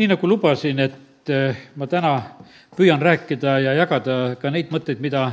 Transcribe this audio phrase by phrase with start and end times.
[0.00, 2.14] nii nagu lubasin, et eh, ma täna
[2.72, 5.26] püüan rääkida ja jagada ka neid mõtteid, mida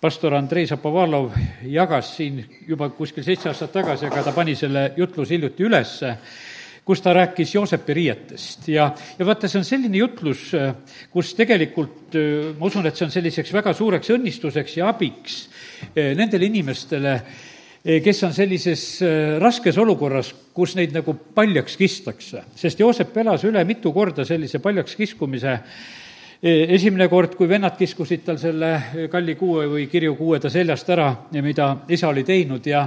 [0.00, 1.34] pastor Andrei Zapovalov
[1.68, 6.14] jagas siin juba kuskil seitse aastat tagasi, aga ta pani selle jutluse hiljuti ülesse,
[6.86, 8.70] kus ta rääkis Joosepi riietest.
[8.72, 10.48] Ja, ja vaata, see on selline jutlus,
[11.12, 15.42] kus tegelikult eh, ma usun, et see on selliseks väga suureks õnnistuseks ja abiks
[15.92, 17.49] eh, nendele inimestele, Eh,
[17.80, 22.44] kes on sellises eh, raskes olukorras, kus neid nagu paljaks kistakse.
[22.56, 25.54] sest Joosep elas üle mitu korda sellise paljaks kiskumise
[26.42, 30.92] eh, esimene kord, kui vennad kiskusid tal selle kalli kuue või kirju kuue ta seljast
[30.92, 31.08] ära,
[31.40, 32.86] mida isa oli teinud ja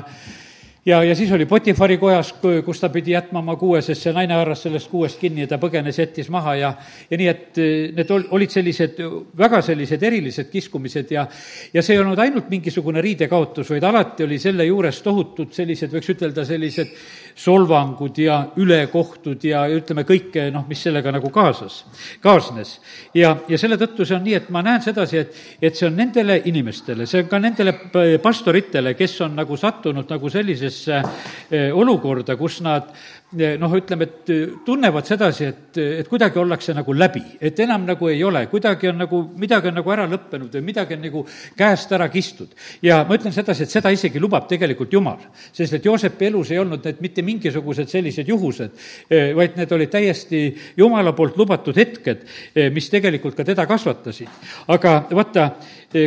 [0.86, 2.34] ja, ja siis oli Potifari kojas,
[2.66, 5.60] kus ta pidi jätma oma kuue, sest see naine haaras sellest kuuest kinni ja ta
[5.62, 6.74] põgenes, jättis maha ja
[7.10, 9.00] ja nii, et eh, need ol-, olid sellised
[9.38, 11.28] väga sellised erilised kiskumised ja
[11.74, 16.14] ja see ei olnud ainult mingisugune riidekaotus, vaid alati oli selle juures tohutud sellised, võiks
[16.16, 16.92] ütelda, sellised
[17.36, 21.84] solvangud ja ülekohtud ja ütleme, kõike noh, mis sellega nagu kaasas,
[22.24, 22.76] kaasnes.
[23.16, 25.98] ja, ja selle tõttu see on nii, et ma näen sedasi, et, et see on
[25.98, 27.76] nendele inimestele, see on ka nendele
[28.24, 32.94] pastoritele, kes on nagu sattunud nagu sellisesse eh, olukorda, kus nad
[33.34, 34.32] noh, ütleme, et
[34.66, 39.00] tunnevad sedasi, et, et kuidagi ollakse nagu läbi, et enam nagu ei ole, kuidagi on
[39.04, 41.24] nagu, midagi on nagu ära lõppenud või midagi on nagu
[41.58, 42.54] käest ära kistud.
[42.82, 46.62] ja ma ütlen sedasi, et seda isegi lubab tegelikult Jumal, sest et Joosepi elus ei
[46.62, 48.78] olnud need mitte mingisugused sellised juhused,
[49.10, 50.44] vaid need olid täiesti
[50.78, 52.28] Jumala poolt lubatud hetked,
[52.74, 54.30] mis tegelikult ka teda kasvatasid.
[54.68, 55.50] aga vaata,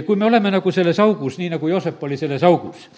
[0.06, 2.88] kui me oleme nagu selles augus, nii nagu Joosep oli selles augus,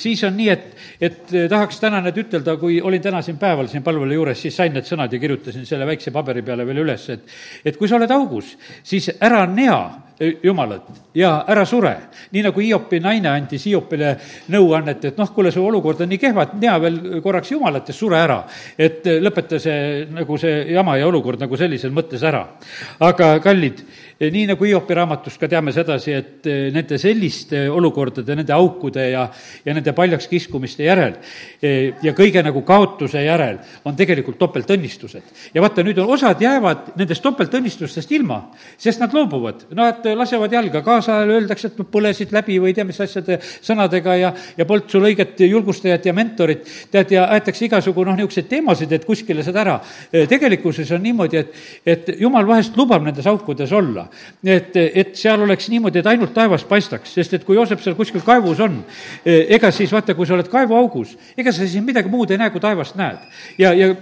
[0.00, 0.64] siis on nii, et,
[1.00, 4.74] et tahaks täna nüüd ütelda, kui olin täna siin päeval siin palvele juures, siis sain
[4.74, 8.10] need sõnad ja kirjutasin selle väikse paberi peale veel üles, et et kui sa oled
[8.14, 9.78] augus, siis ära nea
[10.42, 10.82] Jumalat
[11.14, 11.96] ja ära sure.
[12.30, 14.12] nii nagu Hiopi naine andis Hiopile
[14.54, 17.94] nõuannet, et noh, kuule, su olukord on nii kehva, et nea veel korraks Jumalat ja
[17.94, 18.44] sure ära.
[18.78, 22.44] et lõpeta see, nagu see jama ja olukord nagu sellisel mõttes ära.
[23.00, 23.82] aga kallid,
[24.20, 29.26] nii nagu Hiopi raamatust ka teame sedasi, et nende selliste olukordade, nende aukude ja,
[29.64, 31.16] ja nende paljaks kiskumiste järel
[31.60, 35.22] ja kõige nagu kaotuse järel on tegelikult topeltõnnistused.
[35.54, 38.40] ja vaata, nüüd osad jäävad nendest topeltõnnistustest ilma,
[38.78, 43.00] sest nad loobuvad, et lasevad jalga, kaasajal öeldakse, et põlesid läbi või ei tea, mis
[43.00, 48.16] asjade sõnadega ja, ja polnud sul õiget julgustajat ja mentorit, tead, ja aetakse igasugu noh,
[48.18, 49.78] niisuguseid teemasid, et kuskile saad ära.
[50.12, 51.54] tegelikkuses on niimoodi, et,
[51.86, 54.03] et jumal vahest lubab nendes aukudes olla.
[54.44, 58.24] Et, et seal oleks niimoodi, et ainult taevas paistaks, sest et kui Joosep seal kuskil
[58.24, 58.80] kaevus on,
[59.24, 62.62] ega siis vaata, kui sa oled kaevuaugus, ega sa siis midagi muud ei näe, kui
[62.62, 63.22] taevast näed.
[63.58, 63.94] ja, ja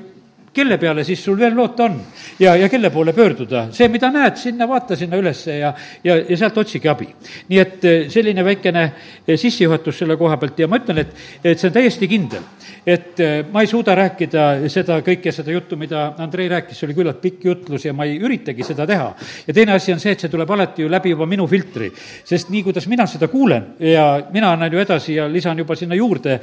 [0.55, 1.97] kelle peale siis sul veel loota on
[2.41, 3.67] ja, ja kelle poole pöörduda?
[3.73, 5.73] see, mida näed, sinna vaata sinna ülesse ja,
[6.05, 7.09] ja, ja sealt otsige abi.
[7.49, 8.83] nii et eh, selline väikene
[9.27, 11.15] eh, sissejuhatus selle koha pealt ja ma ütlen, et,
[11.45, 12.45] et see on täiesti kindel,
[12.85, 16.99] et eh, ma ei suuda rääkida seda kõike, seda juttu, mida Andrei rääkis, see oli
[17.01, 19.09] küllalt pikk jutlus ja ma ei üritagi seda teha.
[19.47, 21.89] ja teine asi on see, et see tuleb alati ju läbi juba minu filtri,
[22.29, 25.97] sest nii, kuidas mina seda kuulen ja mina annan ju edasi ja lisan juba sinna
[25.97, 26.39] juurde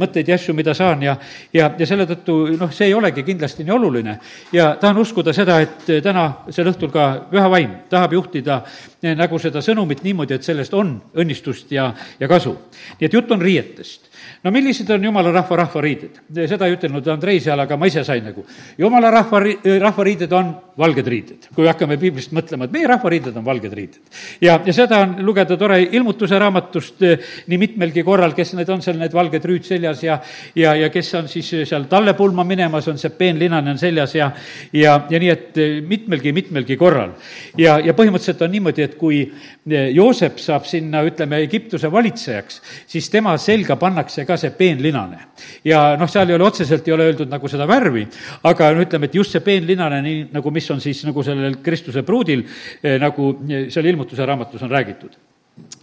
[0.00, 1.16] mõtteid ja asju, mida saan ja,
[1.52, 4.18] ja, ja selle tõttu noh, see ei olegi kindlasti kindlasti nii oluline.
[4.52, 8.62] ja tahan uskuda seda, et täna sel õhtul ka Püha Vaim tahab juhtida
[9.02, 12.56] eh, nagu seda sõnumit niimoodi, et sellest on õnnistust ja, ja kasu.
[13.00, 14.09] nii et jutt on riietest
[14.44, 16.22] no millised on jumala rahva rahvariided?
[16.48, 18.44] seda ei ütelnud Andrei seal, aga ma ise sain nagu.
[18.78, 19.42] jumala rahva,
[19.80, 24.00] rahvariided on valged riided, kui hakkame piiblist mõtlema, et meie rahvariided on valged riided.
[24.40, 28.82] ja, ja seda on lugeda tore ilmutuse raamatust eh, nii mitmelgi korral, kes need on
[28.84, 30.18] seal, need valged rüüd seljas ja
[30.56, 34.30] ja, ja kes on siis seal tallepulma minemas, on see peenlinane on seljas ja
[34.72, 37.14] ja, ja nii, et eh, mitmelgi, mitmelgi korral.
[37.58, 42.60] ja, ja põhimõtteliselt on niimoodi, et kui eh, Joosep saab sinna, ütleme, Egiptuse valitsejaks,
[42.90, 45.18] siis tema selga pannakse ka see peenlinane.
[45.64, 48.06] ja noh, seal ei ole otseselt, ei ole öeldud nagu seda värvi,
[48.50, 52.04] aga no ütleme, et just see peenlinane, nii nagu mis on siis nagu sellel Kristuse
[52.06, 52.44] pruudil,
[52.82, 55.18] eh, nagu eh, seal ilmutuse raamatus on räägitud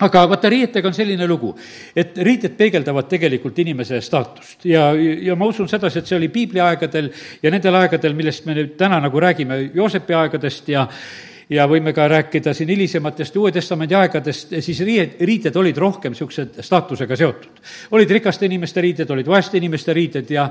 [0.01, 1.53] aga vaata, riietega on selline lugu,
[1.97, 6.61] et riided peegeldavad tegelikult inimese staatust ja, ja ma usun sedasi, et see oli piibli
[6.63, 7.09] aegadel
[7.43, 10.85] ja nendel aegadel, millest me nüüd täna nagu räägime, Joosepi aegadest ja
[11.49, 16.59] ja võime ka rääkida siin hilisematest Uue Testamendi aegadest, siis riied, riided olid rohkem niisugused
[16.63, 17.61] staatusega seotud.
[17.91, 20.49] olid rikaste inimeste riided, olid vaeste inimeste riided ja,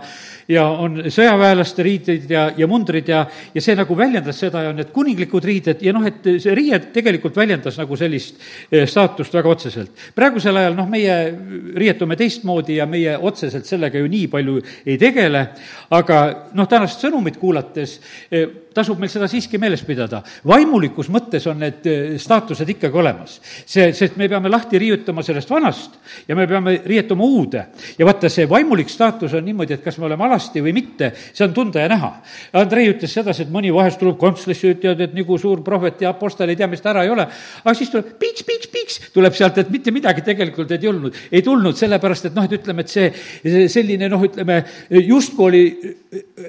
[0.49, 4.93] ja on sõjaväelaste riided ja, ja mundrid ja, ja see nagu väljendas seda ja need
[4.97, 8.41] kuninglikud riided ja noh, et see riie tegelikult väljendas nagu sellist
[8.71, 10.09] eh, staatust väga otseselt.
[10.15, 11.19] praegusel ajal noh, meie
[11.77, 15.49] riietume teistmoodi ja meie otseselt sellega ju nii palju ei tegele,
[15.93, 16.23] aga
[16.57, 18.01] noh, tänast sõnumit kuulates
[18.31, 20.23] eh, tasub meil seda siiski meeles pidada.
[20.47, 23.41] vaimulikult vaimulikus mõttes on need eh, staatused ikkagi olemas.
[23.67, 25.97] see, sest me peame lahti riiutama sellest vanast
[26.29, 27.67] ja me peame riietuma uude.
[27.99, 31.45] ja vaata, see vaimulik staatus on niimoodi, et kas me oleme alasti või mitte, see
[31.45, 32.13] on tunda ja näha.
[32.53, 36.51] Andrei ütles sedasi, et mõni vahest tuleb kontslisse, ütlevad, et nagu suur prohvet ja apostel
[36.51, 37.27] ei tea, mis ta ära ei ole,
[37.65, 41.43] aga siis tuleb piks, piks, piks, tuleb sealt, et mitte midagi tegelikult ei tulnud, ei
[41.43, 45.65] tulnud, sellepärast et noh, et ütleme, et see selline noh, ütleme, justkui oli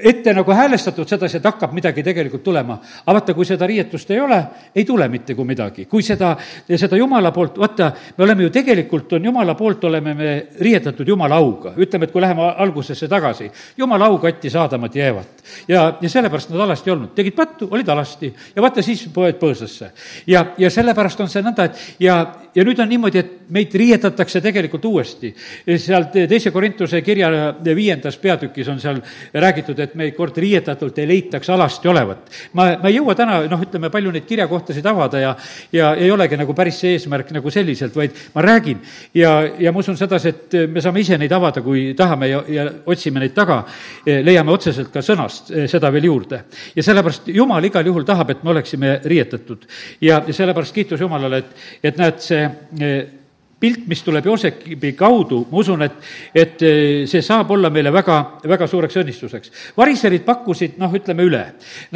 [0.03, 2.79] ette nagu häälestatud sedasi, et hakkab midagi tegelikult tulema.
[3.05, 4.26] aga vaata, kui seda riietust ei ole,
[4.75, 5.85] ei tule mitte kui midagi.
[5.85, 6.35] kui seda,
[6.75, 11.35] seda Jumala poolt, vaata, me oleme ju tegelikult, on Jumala poolt, oleme me riietatud Jumala
[11.35, 11.73] auga.
[11.77, 15.43] ütleme, et kui läheme algusesse tagasi, Jumala au kattis Aadamat ja Eevat.
[15.67, 19.39] ja, ja sellepärast nad alasti ei olnud, tegid pattu, olid alasti ja vaata, siis poed
[19.39, 19.91] põõsasse.
[20.27, 22.17] ja, ja sellepärast on see nõnda, et ja,
[22.55, 25.33] ja nüüd on niimoodi, et meid riietatakse tegelikult uuesti.
[25.77, 27.29] sealt teise Korintuse kirja
[27.63, 29.01] viiendas peatükis on seal
[29.33, 32.29] räägitud, et meid kord riietatult ei leitaks alasti olevat.
[32.53, 35.33] ma, ma ei jõua täna, noh, ütleme, palju neid kirjakohtasid avada ja,
[35.71, 38.81] ja ei olegi nagu päris see eesmärk nagu selliselt, vaid ma räägin
[39.17, 42.65] ja, ja ma usun sedasi, et me saame ise neid avada, kui tahame ja, ja
[42.85, 43.61] otsime neid taga,
[44.05, 46.43] leiame otseselt ka sõnast seda veel juurde.
[46.75, 49.67] ja sellepärast Jumal igal juhul tahab, et me oleksime riietatud.
[50.01, 52.43] ja, sellepärast kiitus Jumalale, et, et näed, see
[53.59, 55.97] pilt, mis tuleb Joosepi kaudu, ma usun, et,
[56.35, 58.17] et eh, see saab olla meile väga,
[58.47, 59.51] väga suureks õnnistuseks.
[59.77, 61.43] variserid pakkusid, noh, ütleme üle.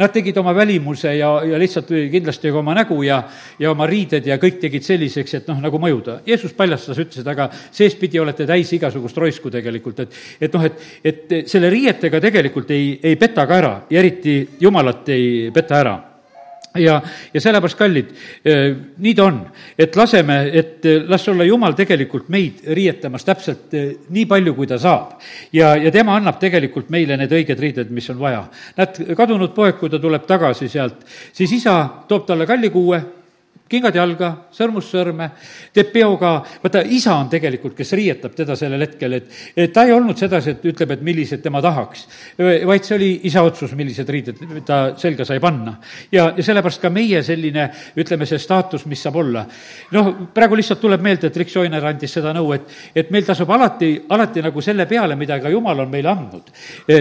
[0.00, 3.22] Nad tegid oma välimuse ja, ja lihtsalt kindlasti ka oma nägu ja,
[3.62, 6.20] ja oma riided ja kõik tegid selliseks, et noh, nagu mõjuda.
[6.26, 10.86] Jeesus paljastas, ütles, et aga seespidi olete täis igasugust roisku tegelikult, et, et noh, et,
[11.04, 16.00] et selle riietega tegelikult ei, ei peta ka ära ja eriti Jumalat ei peta ära
[16.80, 17.00] ja,
[17.34, 18.12] ja sellepärast, kallid,
[18.44, 19.40] eh, nii ta on,
[19.78, 24.68] et laseme, et eh, las olla Jumal tegelikult meid riietamas täpselt eh, nii palju, kui
[24.70, 25.18] ta saab.
[25.52, 28.44] ja, ja tema annab tegelikult meile need õiged riided, mis on vaja.
[28.76, 31.76] näed, kadunud poeg, kui ta tuleb tagasi sealt, siis isa
[32.08, 33.02] toob talle kallikuue
[33.72, 35.28] kingad jalga, sõrmust sõrme,
[35.72, 36.32] teeb peo ka,
[36.62, 40.56] vaata, isa on tegelikult, kes riietab teda sellel hetkel, et, et ta ei olnud sedasi,
[40.56, 42.04] et ütleb, et millised tema tahaks,
[42.38, 45.76] vaid see oli isa otsus, millised riided ta selga sai panna.
[46.12, 49.44] ja, ja sellepärast ka meie selline, ütleme, see staatus, mis saab olla.
[49.92, 53.50] noh, praegu lihtsalt tuleb meelde, et Rick Joyner andis seda nõu, et, et meil tasub
[53.50, 56.52] alati, alati nagu selle peale, mida ka Jumal on meile andnud,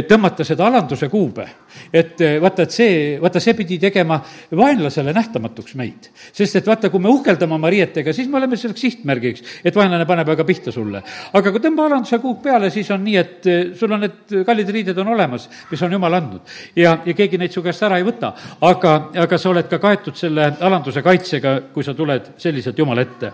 [0.08, 1.48] tõmmata seda alanduse kuube.
[1.94, 4.20] et vaata, et see, vaata, see pidi tegema
[4.58, 8.58] vaenlasele nähtamatuks meid, sest et et vaata, kui me uhkeldame oma riietega, siis me oleme
[8.60, 11.02] selleks sihtmärgiks, et vaenlane paneb aga pihta sulle.
[11.34, 14.70] aga kui tõmba alanduse kuuk peale, siis on nii, et eh, sul on need kallid
[14.76, 16.54] riided on olemas, mis on jumal andnud.
[16.76, 18.34] ja, ja keegi neid su käest ära ei võta.
[18.68, 18.94] aga,
[19.26, 23.34] aga sa oled ka kaetud selle alanduse kaitsega, kui sa tuled selliselt Jumala ette.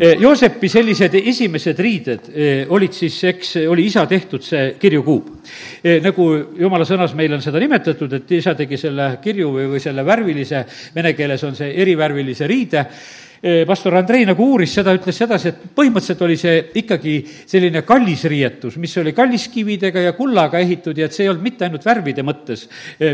[0.00, 5.36] Eh, Joosepi sellised esimesed riided eh, olid siis, eks, oli isa tehtud see kirjukuub.
[6.04, 6.24] nagu
[6.58, 10.64] jumala sõnas meil on seda nimetatud, et isa tegi selle kirju või, või selle värvilise,
[10.94, 12.86] vene keeles on see erivärviline värvilise riide,
[13.66, 17.14] pastor Andrei nagu uuris seda, ütles sedasi, et põhimõtteliselt oli see ikkagi
[17.48, 21.64] selline kallis riietus, mis oli kalliskividega ja kullaga ehitud ja et see ei olnud mitte
[21.64, 22.66] ainult värvide mõttes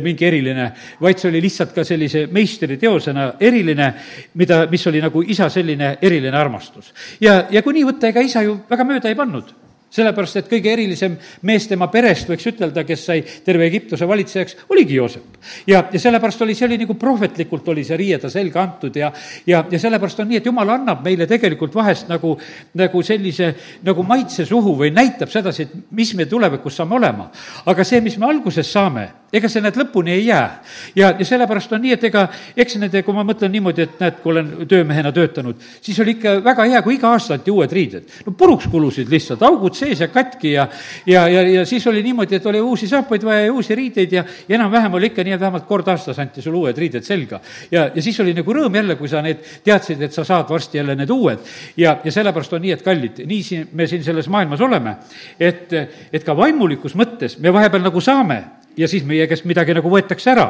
[0.02, 3.92] mingi eriline, vaid see oli lihtsalt ka sellise meistriteosena eriline,
[4.34, 6.90] mida, mis oli nagu isa selline eriline armastus.
[7.20, 9.54] ja, ja kui nii võtta, ega isa ju väga mööda ei pannud
[9.90, 11.14] sellepärast, et kõige erilisem
[11.46, 15.38] mees tema perest, võiks ütelda, kes sai terve Egiptuse valitsejaks, oligi Joosep.
[15.66, 19.12] ja, ja sellepärast oli, see oli nagu prohvetlikult oli see riie ta selga antud ja,
[19.46, 22.34] ja, ja sellepärast on nii, et jumal annab meile tegelikult vahest nagu,
[22.74, 23.52] nagu sellise
[23.86, 27.30] nagu maitse suhu või näitab sedasi, et mis me tulevikus saame olema.
[27.66, 30.62] aga see, mis me alguses saame, ega see näed lõpuni ei jää.
[30.96, 34.20] ja, ja sellepärast on nii, et ega eks nende, kui ma mõtlen niimoodi, et näed,
[34.22, 38.12] kui olen töömehena töötanud, siis oli ikka väga hea, kui iga aasta anti uued riided.
[38.26, 40.68] no puruks kulusid lihtsalt, augud sees ja katki ja,
[41.06, 44.24] ja, ja, ja siis oli niimoodi, et oli uusi saapaid vaja ja uusi riideid ja,
[44.48, 47.40] ja enam-vähem oli ikka nii, et vähemalt kord aastas anti sulle uued riided selga.
[47.70, 50.78] ja, ja siis oli nagu rõõm jälle, kui sa need teadsid, et sa saad varsti
[50.78, 51.42] jälle need uued.
[51.76, 54.96] ja, ja sellepärast on nii, et kallid, nii siin, me siin selles maailmas oleme,
[55.40, 55.74] et,
[56.12, 58.44] et ka vaimulikus mõttes me vahepeal nagu saame
[58.76, 60.46] ja siis meie käest midagi nagu võetakse ära.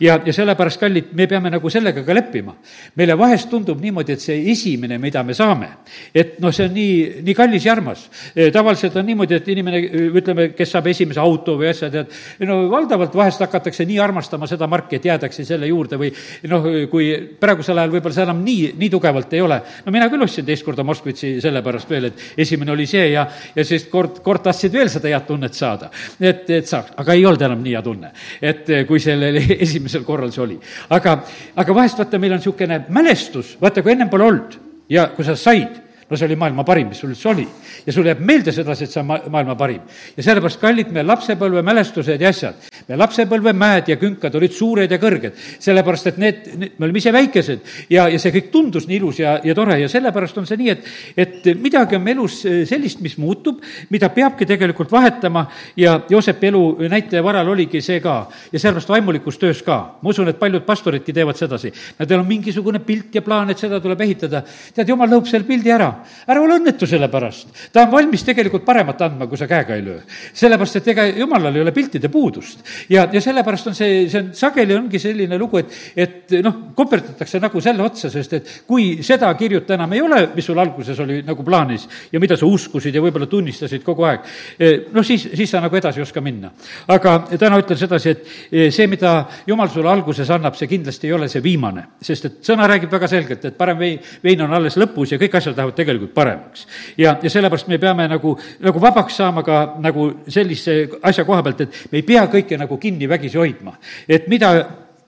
[0.00, 2.54] ja, ja sellepärast, kallid, me peame nagu sellega ka leppima.
[2.96, 5.68] meile vahest tundub niimoodi, et see esimene, mida me saame,
[6.14, 8.06] et noh, see on nii, nii kallis ja armas.
[8.34, 9.82] E, tavaliselt on niimoodi, et inimene,
[10.20, 12.12] ütleme, kes saab esimese auto või asja, tead,
[12.48, 16.12] no valdavalt vahest hakatakse nii armastama seda marki, et jäädakse selle juurde või
[16.48, 19.60] noh, kui praegusel ajal võib-olla see enam nii, nii tugevalt ei ole.
[19.84, 23.64] no mina küll ostsin teist korda Moskvitsi sellepärast veel, et esimene oli see ja, ja
[23.66, 25.90] siis kord, kord tahtsid veel seda head tunnet saada.
[26.20, 30.06] et, et saaks, aga ei olnud enam nii hea tunne, et eh, kui sellel esimesel
[30.06, 30.60] korral see oli.
[30.96, 31.18] aga,
[31.62, 34.60] aga vahest vaata, meil on niisugune mälestus, vaata, kui ennem pole olnud
[34.92, 37.46] ja kui sa said, no see oli maailma parim, mis sul üldse oli.
[37.86, 39.82] ja sul jääb meelde sedasi, et see on ma-, maailma parim.
[40.16, 45.34] ja sellepärast, kallid, meie lapsepõlvemälestused ja asjad, meie lapsepõlvemäed ja künkad olid suured ja kõrged,
[45.62, 49.20] sellepärast et need, need, me olime ise väikesed ja, ja see kõik tundus nii ilus
[49.22, 50.90] ja, ja tore ja sellepärast on see nii, et,
[51.26, 55.46] et midagi on elus sellist, mis muutub, mida peabki tegelikult vahetama
[55.76, 58.16] ja Joosepi elu näitaja varal oligi see ka.
[58.52, 59.98] ja sellepärast vaimulikus töös ka.
[60.02, 61.72] ma usun, et paljud pastoridki teevad sedasi.
[61.98, 64.42] Nendel on mingisugune pilt ja plaan, et seda tuleb ehitada.
[64.74, 65.95] tead, jumal lõhub selle pildi ära.
[66.26, 67.48] Ära ole õnnetu selle pärast.
[67.72, 70.00] ta on valmis tegelikult paremat andma, kui sa käega ei löö.
[70.32, 72.60] sellepärast, et ega jumalal ei ole piltide puudust.
[72.88, 77.40] ja, ja sellepärast on see, see on, sageli ongi selline lugu, et, et noh, koperdatakse
[77.42, 81.20] nagu selle otsa, sest et kui seda kirjuta enam ei ole, mis sul alguses oli
[81.26, 84.26] nagu plaanis ja mida sa uskusid ja võib-olla tunnistasid kogu aeg,
[84.58, 86.50] eh, noh siis, siis sa nagu edasi ei oska minna.
[86.88, 91.16] aga täna ütlen sedasi, et eh, see, mida jumal sulle alguses annab, see kindlasti ei
[91.16, 94.76] ole see viimane, sest et sõna räägib väga selgelt, et parem vein, vein on alles
[94.80, 96.66] lõpus ja kõik asjad lähevad tegelikult paremaks.
[96.98, 101.60] ja, ja sellepärast me peame nagu, nagu vabaks saama ka nagu sellise asja koha pealt,
[101.60, 103.76] et me ei pea kõike nagu kinni vägisi hoidma.
[104.08, 104.52] et mida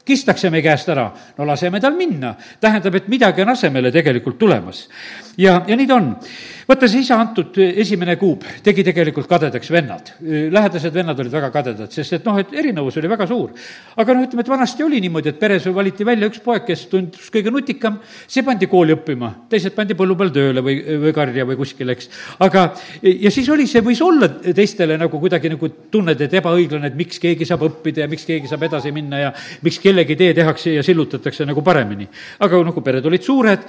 [0.09, 2.35] kistakse meie käest ära, no laseme tal minna.
[2.61, 4.89] tähendab, et midagi on asemele tegelikult tulemas.
[5.37, 6.15] ja, ja nii ta on
[6.69, 10.11] vaata, see isa antud esimene kuub tegi tegelikult kadedaks vennad.
[10.53, 13.55] lähedased vennad olid väga kadedad, sest et noh, et erinevus oli väga suur.
[13.97, 17.31] aga noh, ütleme, et vanasti oli niimoodi, et peres valiti välja üks poeg, kes tundus
[17.33, 17.97] kõige nutikam,
[18.27, 22.11] see pandi kooli õppima, teised pandi põllu peal tööle või, või karja või kuskile, eks.
[22.45, 22.67] aga,
[23.03, 27.23] ja siis oli, see võis olla teistele nagu kuidagi nagu tunned, et ebaõiglane, et miks
[27.23, 29.33] keegi saab õppida ja miks keegi saab edasi minna ja
[29.65, 32.09] miks kellegi tee tehakse ja sillutatakse nagu paremini.
[32.45, 33.67] aga nagu pered olid suured,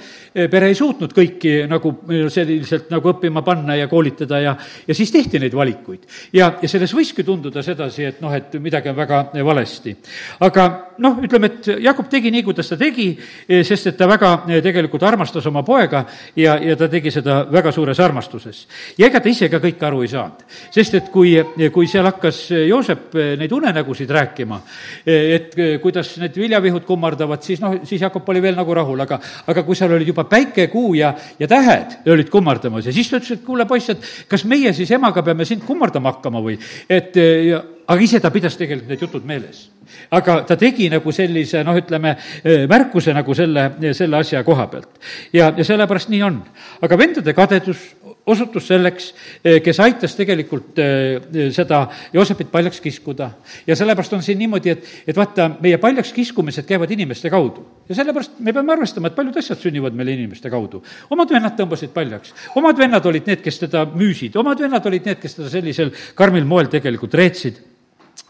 [0.52, 1.96] pere ei suutnud kõiki nagu
[2.28, 4.54] selliselt nagu õppima panna ja koolitada ja,
[4.86, 6.06] ja siis tehti neid valikuid.
[6.32, 9.96] ja, ja selles võiski tunduda sedasi, et noh, et midagi on väga valesti.
[10.40, 10.68] aga
[11.00, 13.08] noh, ütleme, et Jakob tegi nii, kuidas ta tegi,
[13.66, 16.04] sest et ta väga tegelikult armastas oma poega
[16.36, 18.66] ja, ja ta tegi seda väga suures armastuses.
[18.98, 21.34] ja ega ta ise ka kõike aru ei saanud, sest et kui,
[21.72, 24.60] kui seal hakkas Joosep neid unenägusid rääkima,
[25.06, 29.64] et kuidas need viljavihud kummardavad, siis noh, siis Jakob oli veel nagu rahul, aga, aga
[29.66, 33.38] kui seal olid juba päike, kuu ja, ja tähed olid kummardamas ja siis ta ütles,
[33.38, 36.58] et kuule, poiss, et kas meie siis emaga peame sind kummardama hakkama või
[36.90, 39.68] et ja aga ise ta pidas tegelikult need jutud meeles.
[40.14, 42.14] aga ta tegi nagu sellise noh, ütleme,
[42.70, 43.66] märkuse nagu selle,
[43.96, 45.00] selle asja koha pealt.
[45.32, 46.42] ja, ja sellepärast nii on.
[46.82, 47.88] aga vendade kadedus
[48.30, 49.10] osutus selleks,
[49.64, 50.78] kes aitas tegelikult
[51.56, 51.80] seda
[52.12, 53.30] Joosepit paljaks kiskuda.
[53.66, 57.66] ja sellepärast on siin niimoodi, et, et vaata, meie paljaks kiskumised käivad inimeste kaudu.
[57.88, 60.82] ja sellepärast me peame arvestama, et paljud asjad sünnivad meil inimeste kaudu.
[61.10, 65.20] omad vennad tõmbasid paljaks, omad vennad olid need, kes teda müüsid, omad vennad olid need,
[65.22, 67.69] kes teda sellisel karmil moel tegelikult reetsid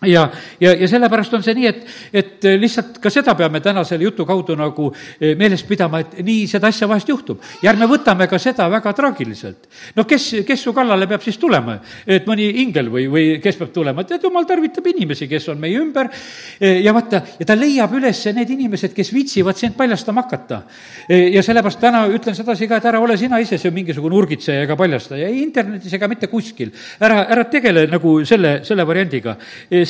[0.06, 0.30] ja,
[0.60, 1.82] ja, ja sellepärast on see nii, et,
[2.16, 4.88] et lihtsalt ka seda peame täna selle jutu kaudu nagu
[5.20, 7.40] eh, meeles pidama, et nii seda asja vahest juhtub.
[7.62, 9.68] ja ärme võtame ka seda väga traagiliselt.
[9.96, 11.78] no kes, kes su kallale peab siis tulema?
[12.06, 14.04] et mõni ingel või, või kes peab tulema?
[14.08, 18.24] tead, jumal tarvitab inimesi, kes on meie ümber eh, ja vaata, ja ta leiab üles
[18.34, 20.62] need inimesed, kes viitsivad sind paljastama hakata.
[21.08, 24.64] Eh, ja sellepärast täna ütlen sedasi ka, et ära ole sina ise see mingisugune urgitseja
[24.64, 26.72] ega paljastaja, ei internetis ega mitte kuskil.
[27.00, 29.36] ära, ära tegele nagu selle, selle variandiga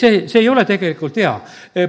[0.00, 1.32] see, see ei ole tegelikult hea.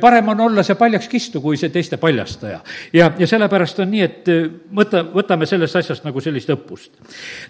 [0.02, 2.60] parem on olla see paljaks kistu, kui see teiste paljastaja.
[2.94, 4.32] ja, ja sellepärast on nii, et
[4.76, 6.92] võta, võtame sellest asjast nagu sellist õppust.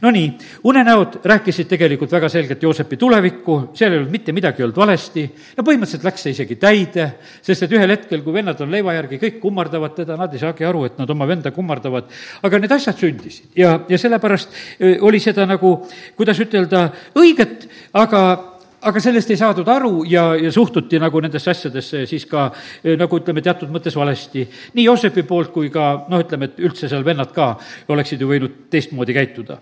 [0.02, 0.28] Nonii,
[0.70, 5.26] unenäod rääkisid tegelikult väga selgelt Joosepi tulevikku, seal ei olnud mitte midagi olnud valesti,
[5.58, 7.08] no põhimõtteliselt läks see isegi täide,
[7.42, 10.68] sest et ühel hetkel, kui vennad on leiva järgi, kõik kummardavad teda, nad ei saagi
[10.68, 12.12] aru, et nad oma venda kummardavad,
[12.46, 14.56] aga need asjad sündisid ja, ja sellepärast
[15.02, 15.76] oli seda nagu,
[16.18, 16.88] kuidas ütelda,
[17.18, 18.51] õiget, aga
[18.88, 22.48] aga sellest ei saadud aru ja, ja suhtuti nagu nendesse asjadesse siis ka
[22.84, 24.46] eh, nagu ütleme, teatud mõttes valesti.
[24.74, 27.54] nii Joosepi poolt kui ka noh, ütleme, et üldse seal vennad ka
[27.94, 29.60] oleksid ju võinud teistmoodi käituda.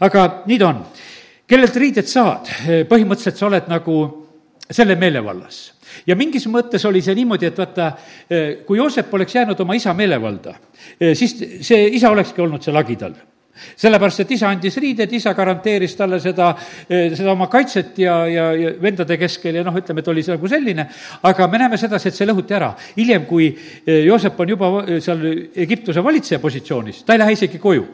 [0.00, 0.82] aga nii ta on.
[1.46, 3.98] kellelt riided saad, eh, põhimõtteliselt sa oled nagu
[4.70, 5.64] selle meelevallas
[6.06, 7.92] ja mingis mõttes oli see niimoodi, et vaata,
[8.30, 10.54] eh, kui Joosep oleks jäänud oma isa meelevalda,
[11.14, 13.14] siis see isa olekski olnud see lagi tal
[13.76, 16.52] sellepärast, et isa andis riided, isa garanteeris talle seda,
[16.88, 20.34] eh, seda oma kaitset ja, ja, ja vendade keskel ja noh, ütleme, et oli see
[20.36, 20.86] nagu selline,
[21.28, 22.72] aga me näeme sedasi, et see lõhuti ära.
[22.96, 25.24] hiljem, kui eh, Joosep on juba eh, seal
[25.64, 27.84] Egiptuse valitseja positsioonis, ta ei lähe isegi koju.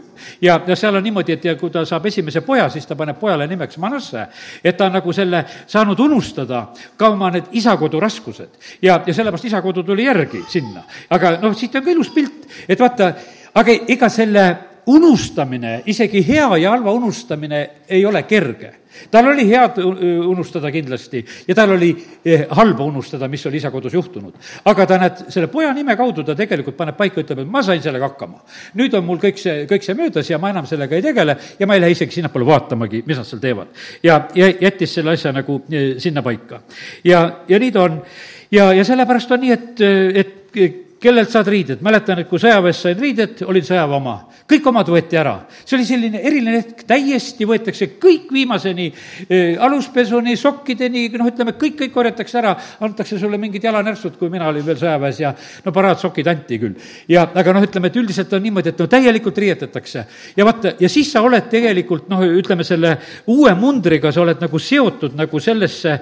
[0.43, 3.19] ja, ja seal on niimoodi, et ja kui ta saab esimese poja, siis ta paneb
[3.19, 4.27] pojale nimeks Manasse,
[4.65, 8.49] et ta on nagu selle saanud unustada ka oma need isakodu raskused.
[8.83, 10.85] ja, ja sellepärast isakodu tuli järgi sinna.
[11.11, 13.13] aga noh, siit on ka ilus pilt, et vaata,
[13.55, 14.49] aga ega selle
[14.89, 18.75] unustamine, isegi hea ja halva unustamine ei ole kerge
[19.11, 19.79] tal oli head
[20.27, 21.91] unustada kindlasti ja tal oli
[22.25, 24.35] eh, halba unustada, mis oli isa kodus juhtunud.
[24.65, 27.83] aga ta, näed, selle poja nime kaudu ta tegelikult paneb paika, ütleb, et ma sain
[27.83, 28.43] sellega hakkama.
[28.81, 31.67] nüüd on mul kõik see, kõik see möödas ja ma enam sellega ei tegele ja
[31.67, 33.71] ma ei lähe isegi sinnapoole vaatamagi, mis nad seal teevad.
[34.03, 36.63] ja, ja jättis selle asja nagu eh, sinna paika.
[37.05, 38.03] ja, ja nii ta on.
[38.51, 39.87] ja, ja sellepärast on nii, et,
[40.25, 44.17] et kellelt saad riided, mäletan, et kui sõjaväes sain riided, olin sõjaväe oma.
[44.49, 45.47] kõik omad võeti ära.
[45.65, 51.77] see oli selline eriline hetk, täiesti võetakse kõik viimaseni äh,, aluspesuni, sokkideni, noh, ütleme, kõik,
[51.83, 55.33] kõik korjatakse ära, antakse sulle mingid jalanärtsud, kui mina olin veel sõjaväes ja
[55.65, 56.75] no paraadsokid anti küll.
[57.09, 60.05] ja aga noh, ütleme, et üldiselt on niimoodi, et no täielikult riietatakse.
[60.37, 64.59] ja vaata, ja siis sa oled tegelikult noh, ütleme selle uue mundriga, sa oled nagu
[64.59, 65.99] seotud nagu sellesse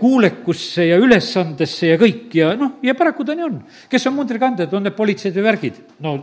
[0.00, 3.60] kuulekusse ja ülesandesse ja kõik ja noh, ja paraku ta nii on.
[3.90, 5.82] kes on on mundrikanded, on need politseid või värgid?
[6.04, 6.14] no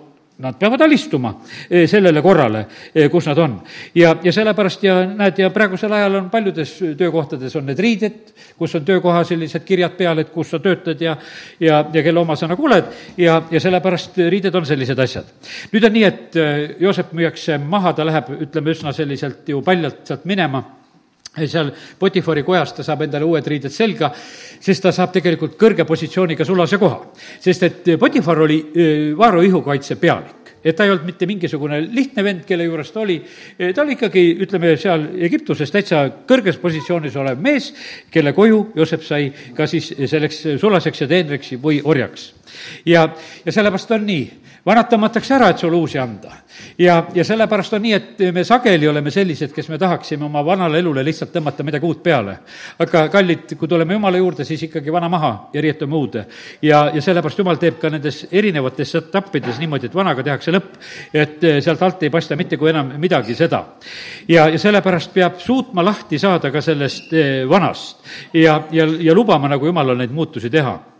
[0.42, 1.36] nad peavad alistuma
[1.70, 3.60] eh, sellele korrale, eh, kus nad on.
[3.96, 8.76] ja, ja sellepärast ja näed, ja praegusel ajal on paljudes töökohtades on need riided, kus
[8.76, 11.18] on töökoha sellised kirjad peal, et kus sa töötad ja
[11.60, 15.30] ja, ja kelle oma sa nagu oled ja, ja sellepärast riided on sellised asjad.
[15.72, 20.06] nüüd on nii, et eh, Joosep müüakse maha, ta läheb, ütleme, üsna selliselt ju paljalt
[20.08, 20.64] sealt minema
[21.46, 24.12] seal Potifari kojas ta saab endale uued riided selga,
[24.60, 27.00] sest ta saab tegelikult kõrge positsiooniga sulase koha.
[27.40, 28.62] sest et Potifar oli
[29.18, 33.18] Vaaro ihukaitse pealik et ta ei olnud mitte mingisugune lihtne vend, kelle juures ta oli,
[33.74, 37.72] ta oli ikkagi, ütleme, seal Egiptuses täitsa kõrges positsioonis olev mees,
[38.14, 42.32] kelle koju Joosep sai ka siis selleks sulaseks ja teenriks või orjaks.
[42.86, 43.08] ja,
[43.46, 44.30] ja sellepärast on nii,
[44.65, 46.32] vanad tõmmatakse ära, et sulle uusi anda.
[46.77, 50.80] ja, ja sellepärast on nii, et me sageli oleme sellised, kes me tahaksime oma vanale
[50.80, 52.38] elule lihtsalt tõmmata midagi uut peale.
[52.80, 56.25] aga kallid, kui tuleme Jumala juurde, siis ikkagi vana maha ja riietume uude.
[56.62, 60.77] ja, ja sellepärast Jumal teeb ka nendes erinevates etappides niimoodi, et vanaga tehakse lõpp,
[61.13, 63.63] et eh, sealt alt ei paista mitte kui enam midagi seda.
[64.27, 69.50] ja, ja sellepärast peab suutma lahti saada ka sellest eh, vanast ja, ja, ja lubama
[69.50, 70.91] nagu Jumalal neid muutusi teha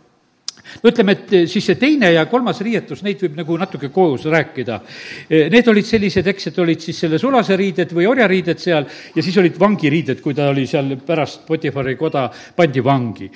[0.82, 4.24] no ütleme, et eh, siis see teine ja kolmas riietus, neid võib nagu natuke koos
[4.30, 4.80] rääkida.
[5.28, 9.24] Eh, need olid sellised, eks, et olid siis selle sulase riided või orjariided seal ja
[9.24, 13.30] siis olid vangiriided, kui ta oli seal pärast Potifari koda, pandi vangi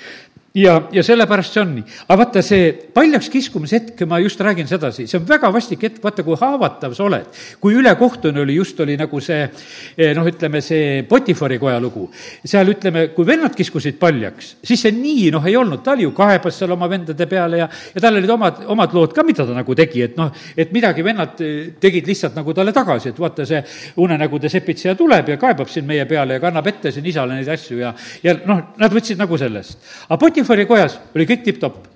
[0.55, 1.83] ja, ja sellepärast see on nii.
[2.07, 5.99] aga vaata, see paljaks kiskumise hetk, ma just räägin sedasi, see on väga vastik hetk,
[6.03, 7.27] vaata, kui haavatav sa oled.
[7.61, 12.07] kui ülekohtune oli, just oli nagu see eh, noh, ütleme see Potifari koja lugu.
[12.45, 16.13] seal ütleme, kui vennad kiskusid paljaks, siis see nii noh, ei olnud, ta oli ju
[16.17, 19.55] kaebas seal oma vendade peale ja, ja tal olid omad, omad lood ka, mida ta
[19.57, 23.45] nagu tegi, et noh, et midagi vennad eh, tegid lihtsalt nagu talle tagasi, et vaata,
[23.47, 23.61] see
[24.03, 27.81] unenägude sepitseja tuleb ja kaebab siin meie peale ja kannab ette siin isale neid asju
[27.81, 27.93] ja,
[28.23, 29.79] ja noh, nad võtsid nagu sellest.
[30.07, 31.87] aga Potifar Potifari kojas oli kõik tipp-topp.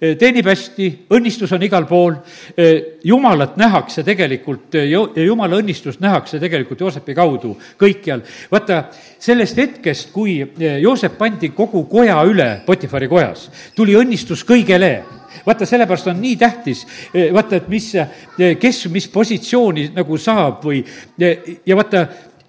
[0.00, 2.14] E, teenib hästi, õnnistus on igal pool,
[2.56, 2.68] e,
[3.04, 8.22] jumalat nähakse tegelikult ja jumala õnnistust nähakse tegelikult Joosepi kaudu kõikjal.
[8.50, 10.38] vaata, sellest hetkest, kui
[10.80, 15.02] Joosep pandi kogu koja üle Potifari kojas, tuli õnnistus kõigele.
[15.44, 17.92] Vaata, sellepärast on nii tähtis, vaata, et mis,
[18.60, 20.80] kes mis positsiooni nagu saab või
[21.66, 22.06] ja vaata,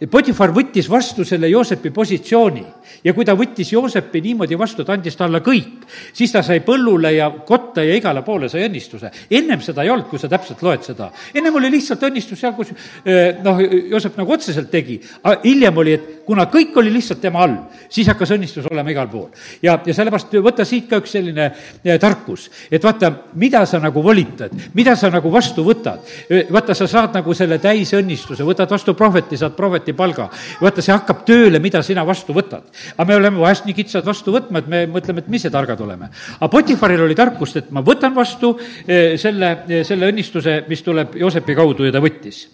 [0.07, 2.63] Potifar võttis vastu selle Joosepi positsiooni
[3.03, 5.78] ja kui ta võttis Joosepi niimoodi vastu, ta andis talle kõik,
[6.13, 9.11] siis ta sai põllule ja kotta ja igale poole sai õnnistuse.
[9.29, 11.11] ennem seda ei olnud, kui sa täpselt loed seda.
[11.33, 12.73] ennem oli lihtsalt õnnistus seal, kus
[13.05, 17.43] eh, noh, Joosep nagu otseselt tegi, aga hiljem oli, et kuna kõik oli lihtsalt tema
[17.45, 17.55] all,
[17.89, 19.29] siis hakkas õnnistus olema igal pool.
[19.61, 24.03] ja, ja sellepärast võta siit ka üks selline eh, tarkus, et vaata, mida sa nagu
[24.03, 26.05] volitad, mida sa nagu vastu võtad.
[26.29, 30.29] Eh, vaata, sa saad nagu selle täisõnnistuse, võtad vastu prohveti, saad prohveti palga.
[30.61, 32.69] vaata, see hakkab tööle, mida sina vastu võtad.
[32.95, 35.78] aga me oleme vahest nii kitsad vastu võtma, et me mõtleme, et mis see targad
[35.85, 36.09] oleme.
[36.39, 41.15] aga Potifaril oli tarkust, et ma võtan vastu eh, selle, eh, selle õnnistuse, mis tuleb
[41.19, 42.45] Joosepi kaudu ja ta võttis.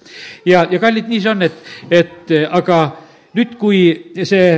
[0.45, 2.79] ja, ja kallid, nii see on, et, et eh, aga
[3.35, 3.85] nüüd, kui
[4.23, 4.49] see,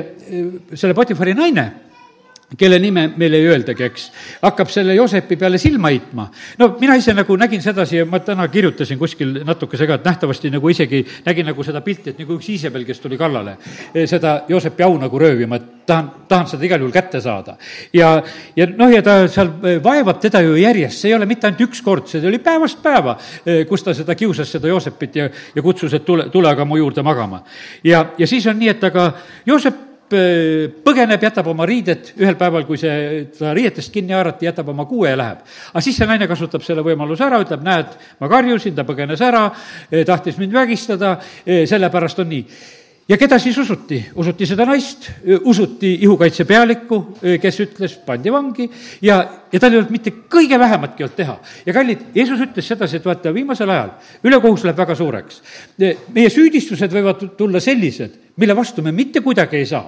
[0.75, 1.86] selle Potifari naine
[2.55, 4.03] kelle nime meile ei öeldagi, eks,
[4.39, 6.29] hakkab selle Joosepi peale silma heitma.
[6.59, 10.49] no mina ise nagu nägin sedasi ja ma täna kirjutasin kuskil natukese ka, et nähtavasti
[10.53, 13.57] nagu isegi nägin nagu seda pilti, et nagu üks Iisabel, kes tuli kallale,
[13.93, 17.57] eh, seda Joosepi au nagu röövima, et tahan, tahan seda igal juhul kätte saada.
[17.93, 18.23] ja,
[18.55, 21.65] ja noh, ja ta seal eh, vaevab teda ju järjest, see ei ole mitte ainult
[21.67, 25.65] üks kord, see oli päevast päeva, eh, kus ta seda kiusas, seda Joosepit ja, ja
[25.65, 27.43] kutsus, et tule, tule aga mu juurde magama.
[27.83, 29.11] ja, ja siis on nii, et aga
[29.45, 34.85] Joosep põgeneb, jätab oma riided, ühel päeval, kui see, ta riietest kinni haarati, jätab oma
[34.87, 35.43] kuue ja läheb.
[35.73, 39.47] aga siis see naine kasutab selle võimaluse ära, ütleb, näed, ma karjusin, ta põgenes ära,
[40.07, 42.43] tahtis mind vägistada, sellepärast on nii
[43.09, 43.99] ja keda siis usuti?
[44.15, 45.09] usuti seda naist,
[45.45, 46.99] usuti ihukaitse pealikku,
[47.41, 48.67] kes ütles, pandi vangi
[49.01, 49.19] ja,
[49.51, 51.37] ja tal ei olnud mitte kõige vähematki olnud teha.
[51.65, 53.95] ja kallid, Jeesus ütles sedasi, et vaata, viimasel ajal
[54.27, 55.41] ülekohus läheb väga suureks.
[56.13, 59.85] meie süüdistused võivad tulla sellised, mille vastu me mitte kuidagi ei saa.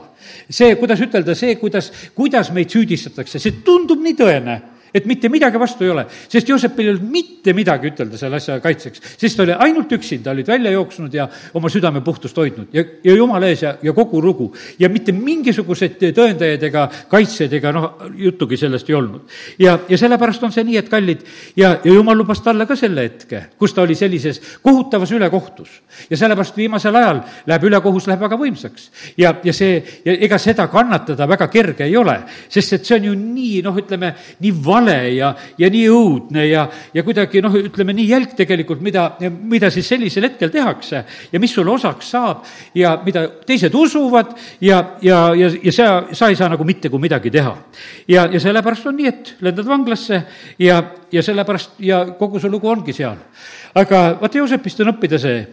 [0.49, 4.62] see, kuidas ütelda, see, kuidas, kuidas meid süüdistatakse, see tundub nii tõene
[4.93, 8.60] et mitte midagi vastu ei ole, sest Joosepil ei olnud mitte midagi ütelda selle asja
[8.63, 12.84] kaitseks, sest ta oli ainult üksinda, olid välja jooksnud ja oma südame puhtust hoidnud ja,
[13.04, 14.49] ja jumala ees ja, ja kogu lugu.
[14.80, 19.38] ja mitte mingisuguseid tõendajaid ega kaitsjaid ega noh, juttugi sellest ei olnud.
[19.60, 21.23] ja, ja sellepärast on see nii, et kallid,
[21.58, 25.82] ja, ja jumal lubas talle ka selle hetke, kus ta oli sellises kohutavas ülekohtus.
[26.10, 28.89] ja sellepärast viimasel ajal läheb ülekohus, läheb väga võimsaks.
[29.17, 33.10] ja, ja see, ja ega seda kannatada väga kerge ei ole, sest et see on
[33.12, 37.55] ju nii, noh, ütleme, nii vale vale ja, ja nii õudne ja, ja kuidagi noh,
[37.59, 42.45] ütleme nii jälg tegelikult, mida, mida siis sellisel hetkel tehakse ja mis sulle osaks saab
[42.77, 44.33] ja mida teised usuvad
[44.65, 47.55] ja, ja, ja, ja sa, sa ei saa nagu mitte kui midagi teha.
[48.07, 50.23] ja, ja sellepärast on nii, et lendad vanglasse
[50.59, 53.17] ja, ja sellepärast ja kogu see lugu ongi seal.
[53.75, 55.45] aga vaata, Joosepist on õppida see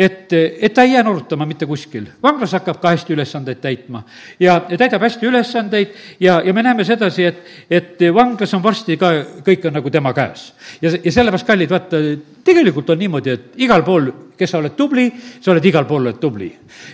[0.00, 2.06] et, et ta ei jää norutama mitte kuskil.
[2.22, 4.02] vanglas hakkab ka hästi ülesandeid täitma
[4.40, 9.12] ja, täidab hästi ülesandeid ja, ja me näeme sedasi, et, et vanglas on varsti ka,
[9.44, 10.52] kõik on nagu tema käes.
[10.80, 12.00] ja, ja sellepärast, kallid, vaata,
[12.44, 15.04] tegelikult on niimoodi, et igal pool kes sa oled tubli,
[15.40, 16.48] sa oled igal pool oled tubli.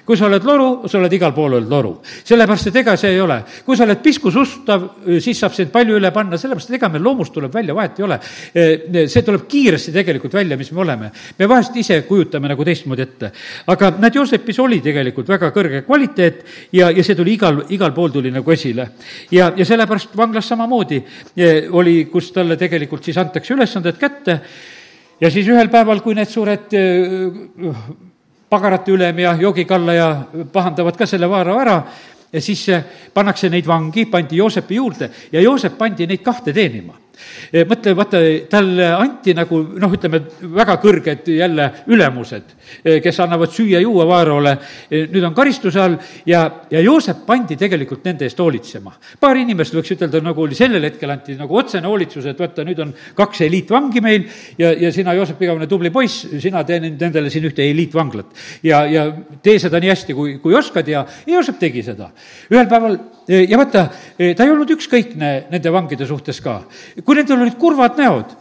[0.07, 1.93] kui sa oled loru, sa oled igal pool oled loru.
[2.03, 3.39] sellepärast, et ega see ei ole.
[3.65, 4.87] kui sa oled piskusustav,
[5.23, 8.07] siis saab sind palju üle panna, sellepärast, et ega meil loomust tuleb välja, vahet ei
[8.09, 8.19] ole.
[9.07, 11.11] see tuleb kiiresti tegelikult välja, mis me oleme.
[11.39, 13.33] me vahest ise kujutame nagu teistmoodi ette.
[13.67, 18.11] aga näed, Joosepis oli tegelikult väga kõrge kvaliteet ja, ja see tuli igal, igal pool
[18.11, 18.91] tuli nagu esile.
[19.31, 21.03] ja, ja sellepärast vanglas samamoodi
[21.71, 24.41] oli, kus talle tegelikult siis antakse ülesanded kätte
[25.21, 26.75] ja siis ühel päeval, kui need suured
[28.51, 30.11] pagarate ülem ja joogikallaja
[30.53, 31.79] pahandavad ka selle vaara ära,
[32.41, 36.95] siis äh, pannakse neid vangi, pandi Joosepi juurde ja Joosep pandi neid kahte teenima.
[36.95, 37.06] Eh,
[37.69, 40.21] mõtle, vaata, talle anti nagu noh, ütleme,
[40.57, 44.57] väga kõrged jälle ülemused, eh, kes annavad süüa-juua vaarole,
[44.91, 48.93] eh, nüüd on karistuse all ja, ja Joosep pandi tegelikult nende eest hoolitsema.
[49.21, 52.81] paar inimest võiks ütelda, nagu oli sellel hetkel, anti nagu otsene hoolitsus, et vaata, nüüd
[52.81, 54.27] on kaks eliitvangi meil
[54.59, 58.27] ja, ja sina, Joosep, igavene tubli poiss, sina tee nendele siin ühte eliitvanglat.
[58.63, 59.11] ja, ja
[59.43, 62.11] tee seda nii hästi, kui, kui oskad ja, ja Joosep tegi seda.
[62.51, 66.61] ühel päeval ja vaata, ta ei olnud ükskõikne nende vangide suhtes ka
[67.07, 68.35] kui nendel olid kurvad näod,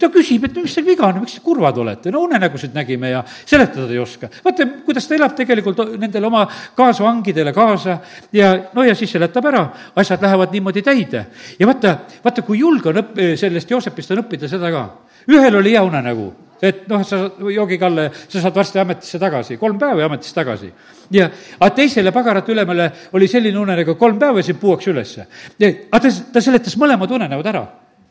[0.00, 3.22] ta küsib, et mis teil viga on, miks te kurvad olete, no unenägusid nägime ja
[3.28, 4.30] seletada ei oska.
[4.44, 7.98] vaata, kuidas ta elab tegelikult nendele oma kaasvangidele kaasa
[8.32, 9.64] ja no ja siis seletab ära,
[9.96, 11.26] asjad lähevad niimoodi täide.
[11.58, 14.86] ja vaata, vaata, kui julge on õpp-, sellest Joosepist on õppida seda ka.
[15.28, 16.30] ühel oli hea unenägu,
[16.62, 17.20] et noh, sa,
[17.52, 20.72] joogikalle, sa saad varsti ametisse tagasi, kolm päeva ja ametisse tagasi.
[21.10, 25.28] ja, aga teisele pagarate ülemale oli selline unenägu, kolm päeva ja sind puuakse ülesse.
[25.60, 27.68] aga ta, ta seletas mõlemad unenäod ära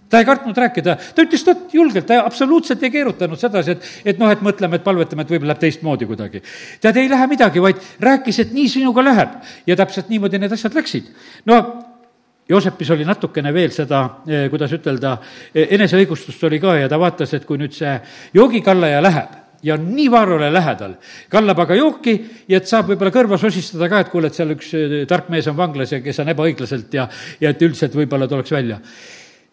[0.10, 4.22] ta ei kartnud rääkida, ta ütles tõtt julgelt, ta absoluutselt ei keerutanud sedasi, et, et
[4.22, 6.42] noh, et mõtleme, et palvetame, et võib-olla läheb teistmoodi kuidagi.
[6.82, 10.76] tead, ei lähe midagi, vaid rääkis, et nii sinuga läheb ja täpselt niimoodi need asjad
[10.78, 11.14] läksid.
[11.50, 11.62] no
[12.50, 15.20] Joosepis oli natukene veel seda, eh, kuidas ütelda,
[15.54, 17.92] eh, eneseõigustust oli ka ja ta vaatas, et kui nüüd see
[18.34, 20.96] joogikallaja läheb, ja on nii varule lähedal,
[21.30, 22.16] kallab aga jooki
[22.48, 25.48] ja et saab võib-olla kõrva sosistada ka, et kuule, et seal üks eh, tark mees
[25.52, 27.08] on vanglas ja kes on ebaõiglaselt ja,
[27.40, 28.80] ja et üldse, et võib-olla tuleks välja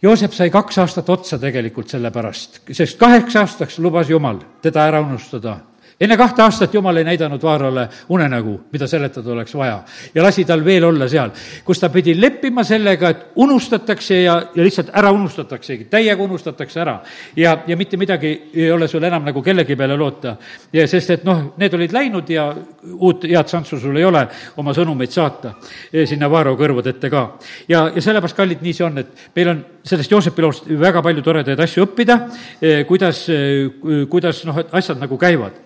[0.02, 5.00] Joosep sai kaks aastat otsa tegelikult selle pärast, sest kaheks aastaks lubas Jumal teda ära
[5.00, 5.56] unustada
[6.00, 9.78] enne kahte aastat jumal ei näidanud Vaarale unenägu, mida seletada oleks vaja.
[10.14, 11.30] ja lasi tal veel olla seal,
[11.64, 17.00] kus ta pidi leppima sellega, et unustatakse ja, ja lihtsalt ära unustataksegi, täiega unustatakse ära.
[17.36, 20.36] ja, ja mitte midagi ei ole sul enam nagu kellegi peale loota.
[20.72, 22.50] ja sest, et noh, need olid läinud ja
[22.92, 25.54] uut head šanssu sul ei ole oma sõnumeid saata
[25.92, 27.26] e, sinna Vaaro kõrvude ette ka.
[27.68, 31.24] ja, ja sellepärast, kallid, nii see on, et meil on sellest Joosepi loost väga palju
[31.24, 32.20] toredaid asju õppida,
[32.60, 33.70] e, kuidas, e,
[34.12, 35.65] kuidas noh, asjad nagu käivad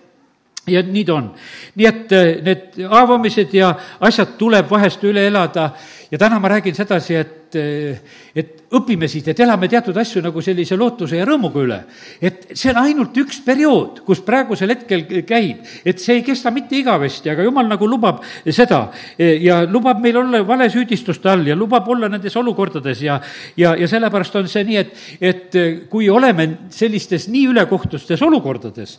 [0.67, 1.31] ja nii ta on.
[1.75, 5.71] nii et eh, need avamised ja asjad tuleb vahest üle elada
[6.11, 7.99] ja täna ma räägin sedasi, et, eh,
[8.35, 11.79] et õpime siit, et elame teatud asju nagu sellise lootuse ja rõõmuga üle.
[12.21, 16.77] et see on ainult üks periood, kus praegusel hetkel käib, et see ei kesta mitte
[16.79, 18.91] igavesti, aga jumal nagu lubab seda.
[19.17, 23.19] Ja lubab meil olla valesüüdistuste all ja lubab olla nendes olukordades ja,
[23.57, 25.59] ja, ja sellepärast on see nii, et, et
[25.89, 28.97] kui oleme sellistes nii ülekohtustes olukordades,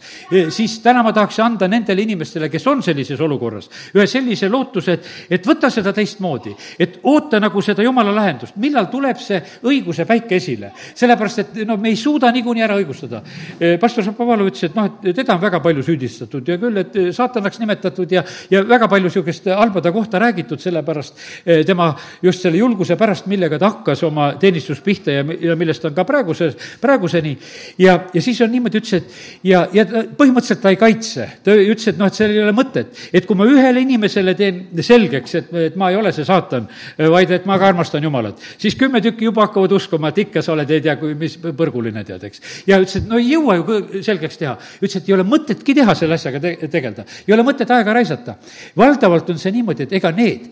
[0.52, 5.10] siis täna ma tahaks anda nendele inimestele, kes on sellises olukorras, ühe sellise lootuse, et,
[5.38, 10.07] et võta seda teistmoodi, et oota nagu seda jumala lahendust lahendust, millal tuleb see õiguse
[10.07, 10.72] päike esile.
[10.94, 13.22] sellepärast, et no me ei suuda niikuinii ära õigustada.
[13.81, 17.59] pastor Šapovalov ütles, et noh, et teda on väga palju süüdistatud ja küll, et saatanaks
[17.59, 21.14] nimetatud ja, ja väga palju niisugust halba ta kohta räägitud, sellepärast
[21.66, 25.94] tema just selle julguse pärast, millega ta hakkas oma teenistust pihta ja, ja millest on
[25.94, 27.37] ka praeguse, praeguseni.
[27.78, 31.28] ja, ja siis on niimoodi, ütles, et ja, ja põhimõtteliselt ta ei kaitse.
[31.44, 34.62] ta ütles, et noh, et seal ei ole mõtet, et kui ma ühele inimesele teen
[34.83, 36.68] selgeks, et, et ma ei ole see saatan,
[37.12, 40.52] vaid et ma ka armastan Jumalat, siis kümme tükki juba hakkavad uskuma, et ikka sa
[40.54, 42.42] oled ei tea kui mis põrguline, tead, eks.
[42.66, 44.56] ja ütles, et no ei jõua ju selgeks teha.
[44.80, 48.36] ütles, et ei ole mõtetki teha selle asjaga te tegeleda, ei ole mõtet aega raisata.
[48.76, 50.48] valdavalt on see niimoodi, et ega need,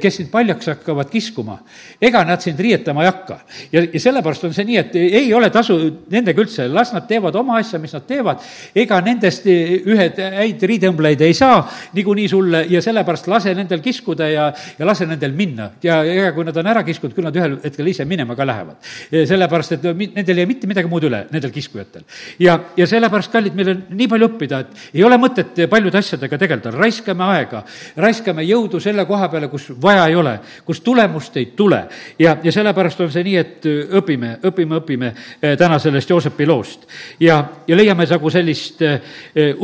[0.00, 1.60] kes sind paljaks hakkavad kiskuma,
[2.00, 3.40] ega nad sind riietama ei hakka.
[3.72, 5.78] ja, ja sellepärast on see nii, et ei ole tasu
[6.10, 8.42] nendega üldse, las nad teevad oma asja, mis nad teevad,
[8.74, 11.62] ega nendest ühed häid riideõmbleid ei saa
[11.96, 15.70] niikuinii sulle ja sellepärast lase nendel kiskuda ja, ja lase nendel minna.
[15.82, 18.76] ja, ja kui nad on ära kiskunud, küll nad ühel hetkel ise minema ka lähevad.
[19.10, 22.04] sellepärast, et nendel ei jää mitte midagi muud üle, nendel kiskujatel.
[22.38, 26.38] ja, ja sellepärast, kallid, meil on nii palju õppida, et ei ole mõtet paljude asjadega
[26.38, 27.62] tegeleda, raiskame aega,
[27.96, 31.84] raiskame jõudu selle koha peale, kus vaja ei ole, kus tulemust ei tule.
[32.18, 33.70] ja, ja sellepärast on see nii, et
[34.00, 36.86] õpime, õpime, õpime eh, täna sellest Joosepi loost.
[37.20, 38.98] ja, ja leiame nagu sellist uh,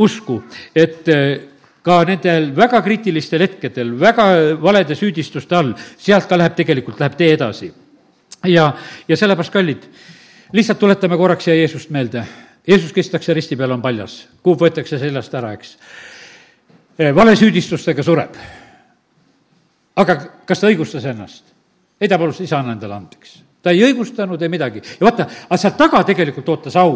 [0.03, 0.41] usku,
[0.75, 1.09] et
[1.87, 4.27] ka nendel väga kriitilistel hetkedel, väga
[4.61, 7.71] valede süüdistuste all, sealt ka läheb, tegelikult läheb tee edasi.
[8.51, 8.67] ja,
[9.07, 9.87] ja sellepärast, kallid,
[10.53, 12.25] lihtsalt tuletame korraks siia Jeesust meelde.
[12.67, 15.77] Jeesus kistakse risti peal, on paljas, kuup võetakse seljast ära, eks.
[17.15, 18.35] valesüüdistustega sureb.
[19.95, 21.53] aga kas ta õigustas ennast?
[22.01, 23.39] ei, ta palus isa anna endale andeks.
[23.61, 26.91] ta ei õigustanud ei midagi ja vaata, aga seal taga tegelikult ootas au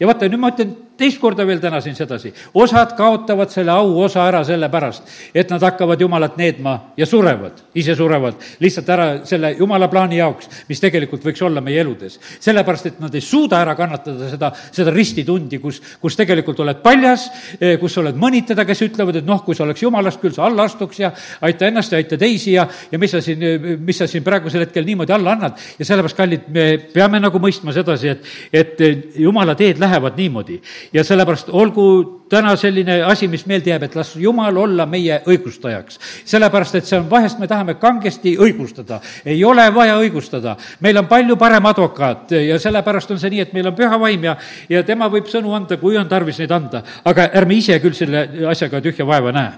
[0.00, 4.24] ja vaata, nüüd ma ütlen teist korda veel täna siin sedasi, osad kaotavad selle auosa
[4.28, 9.88] ära sellepärast, et nad hakkavad Jumalat needma ja surevad, ise surevad lihtsalt ära selle Jumala
[9.90, 12.18] plaani jaoks, mis tegelikult võiks olla meie eludes.
[12.40, 17.26] sellepärast, et nad ei suuda ära kannatada seda, seda ristitundi, kus, kus tegelikult oled paljas,
[17.58, 20.68] eh, kus oled mõnitada, kes ütlevad, et noh, kui sa oleks Jumalast, küll sa alla
[20.68, 23.42] astuks ja aita ennast ja aita teisi ja, ja mis sa siin,
[23.82, 25.58] mis sa siin praegusel hetkel niimoodi alla annad.
[25.78, 30.60] ja sellepärast, kallid, me peame nagu mõistma sedasi, et, et Jumala teed lähevad niimoodi
[30.92, 35.98] ja sellepärast olgu täna selline asi, mis meelde jääb, et las Jumal olla meie õigustajaks.
[36.24, 39.00] sellepärast, et see on, vahest me tahame kangesti õigustada.
[39.24, 40.56] ei ole vaja õigustada.
[40.80, 44.24] meil on palju parem advokaat ja sellepärast on see nii, et meil on püha vaim
[44.24, 44.36] ja,
[44.68, 46.82] ja tema võib sõnu anda, kui on tarvis neid anda.
[47.04, 49.52] aga ärme ise küll selle asjaga tühja vaeva näe.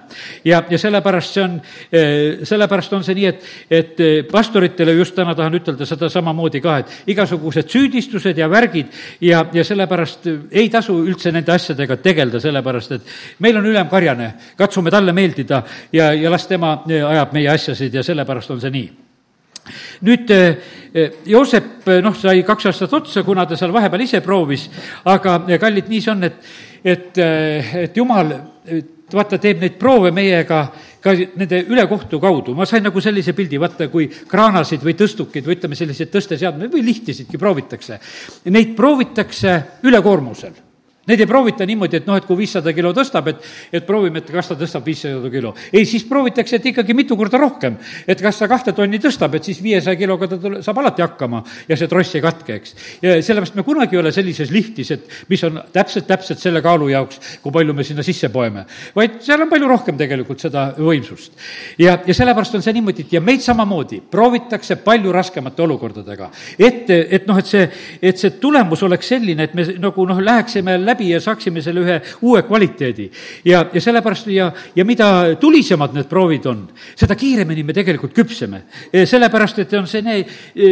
[0.44, 1.60] ja, ja sellepärast see on,
[1.92, 6.60] eh, sellepärast on see nii, et, et eh, pastoritele just täna tahan ütelda seda samamoodi
[6.60, 12.40] ka, et igasugused süüdistused ja värgid ja, ja sellepärast ei tasu üldse nende asjadega tegeleda,
[12.56, 17.34] sellepärast et meil on ülem karjane, katsume talle meeldida ja, ja las tema eh, ajab
[17.36, 18.88] meie asjasid ja sellepärast on see nii.
[20.06, 20.58] Nüüd eh,
[20.94, 24.68] eh, Joosep, noh, sai kaks aastat otsa, kuna ta seal vahepeal ise proovis,
[25.10, 26.52] aga kallid, nii see on, et,
[26.84, 27.24] et,
[27.86, 28.34] et jumal
[29.12, 30.66] vaata, teeb neid proove meiega
[31.02, 35.54] ka nende ülekohtu kaudu, ma sain nagu sellise pildi, vaata, kui kraanasid või tõstukid või
[35.58, 38.00] ütleme, selliseid tõsteseadmeid või lihtisidki proovitakse.
[38.50, 40.65] Neid proovitakse ülekoormusel
[41.06, 43.44] Neid ei proovita niimoodi, et noh, et kui viissada kilo tõstab, et,
[43.78, 45.52] et proovime, et kas ta tõstab viissada kilo.
[45.70, 47.76] ei, siis proovitakse, et ikkagi mitu korda rohkem.
[48.06, 51.42] et kas ta kahte tonni tõstab, et siis viiesaja kiloga ta tule, saab alati hakkama
[51.68, 52.74] ja see tross ei katke, eks.
[53.02, 56.90] ja sellepärast me kunagi ei ole sellises liftis, et mis on täpselt, täpselt selle kaalu
[56.90, 58.66] jaoks, kui palju me sinna sisse poeme.
[58.96, 61.38] vaid seal on palju rohkem tegelikult seda võimsust.
[61.78, 66.32] ja, ja sellepärast on see niimoodi, et ja meid samamoodi proovitakse palju raskemate olukordadega.
[66.58, 67.70] et, et noh, et see,
[68.02, 71.84] et see tulemus oleks selline, et me nagu noh, läheksime läbi läbi ja saaksime selle
[71.84, 73.10] ühe uue kvaliteedi.
[73.44, 78.62] ja, ja sellepärast ja, ja mida tulisemad need proovid on, seda kiiremini me tegelikult küpseme.
[79.04, 80.02] sellepärast, et on see,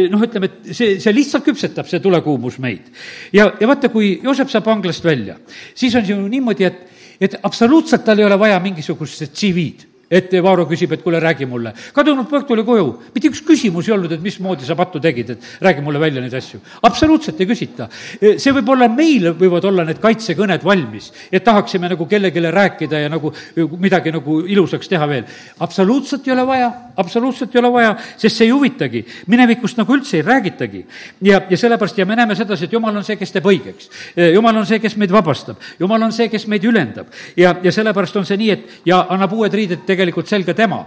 [0.09, 2.89] noh, ütleme, et see, see lihtsalt küpsetab, see tulekuumus meid.
[3.33, 5.37] ja, ja vaata, kui Joosep saab vanglast välja,
[5.75, 6.87] siis on ju niimoodi, et,
[7.21, 11.73] et absoluutselt tal ei ole vaja mingisugust CV-d et Vaaro küsib, et kuule, räägi mulle.
[11.93, 15.47] kadunud poeg tuli koju, mitte üks küsimus ei olnud, et mismoodi sa pattu tegid, et
[15.61, 16.59] räägi mulle välja neid asju.
[16.83, 17.89] absoluutselt ei küsita.
[18.21, 23.09] see võib olla, meil võivad olla need kaitsekõned valmis, et tahaksime nagu kellelegi rääkida ja
[23.09, 23.33] nagu
[23.79, 25.23] midagi nagu ilusaks teha veel.
[25.59, 29.05] absoluutselt ei ole vaja, absoluutselt ei ole vaja, sest see ei huvitagi.
[29.27, 30.85] minevikust nagu üldse ei räägitagi.
[31.21, 33.89] ja, ja sellepärast ja me näeme sedasi, et jumal on see, kes teeb õigeks.
[34.33, 38.15] jumal on see, kes meid vabastab, jumal on see, kes meid ülendab ja, ja sellepärast
[38.21, 40.83] on see nii, et ja annab uued riided tegelikult selga tema.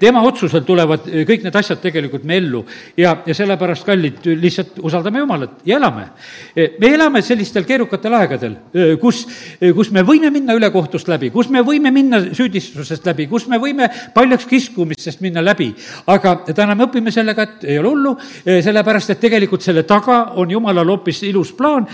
[0.00, 2.64] tema otsusel tulevad kõik need asjad tegelikult me ellu
[2.96, 6.08] ja, ja sellepärast, kallid, lihtsalt usaldame Jumalat ja elame.
[6.54, 8.56] me elame sellistel keerukatel aegadel,
[9.00, 9.24] kus,
[9.74, 13.88] kus me võime minna ülekohtust läbi, kus me võime minna süüdistusest läbi, kus me võime
[14.14, 15.70] paljaks kiskumistest minna läbi.
[16.06, 20.50] aga täna me õpime sellega, et ei ole hullu, sellepärast et tegelikult selle taga on
[20.50, 21.86] Jumalal hoopis ilus plaan,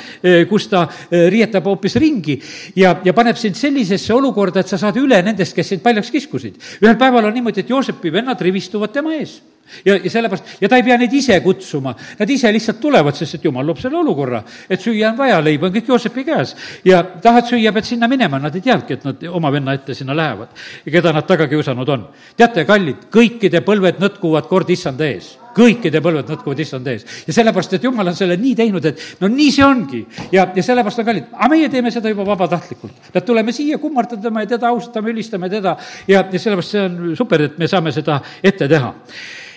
[0.49, 2.39] kus ta riietab hoopis ringi
[2.77, 6.54] ja, ja paneb sind sellisesse olukorda, et sa saad üle nendest, kes sind paljaks kiskusid.
[6.83, 9.41] Ühel päeval on niimoodi, et Joosepi vennad rivistuvad tema ees.
[9.85, 13.39] Ja, ja sellepärast, ja ta ei pea neid ise kutsuma, nad ise lihtsalt tulevad, sest
[13.39, 16.53] et jumal loob selle olukorra, et süüa on vaja, leib on kõik Joosepi käes.
[16.85, 20.17] ja tahad süüa, pead sinna minema, nad ei teadnudki, et nad oma venna ette sinna
[20.17, 20.53] lähevad.
[20.85, 22.09] Ja keda nad taga kiusanud on.
[22.37, 27.07] teate, kallid, kõikide põlved nõtkuvad kord issanda ees kõikide põlved nõtkuvad issand ees.
[27.27, 30.03] ja sellepärast, et jumal on selle nii teinud, et no nii see ongi.
[30.33, 33.11] ja, ja sellepärast on kallid, aga meie teeme seda juba vabatahtlikult.
[33.15, 35.77] et tuleme siia, kummardame teda, austame, ülistame teda
[36.09, 38.93] ja, ja sellepärast see on super, et me saame seda ette teha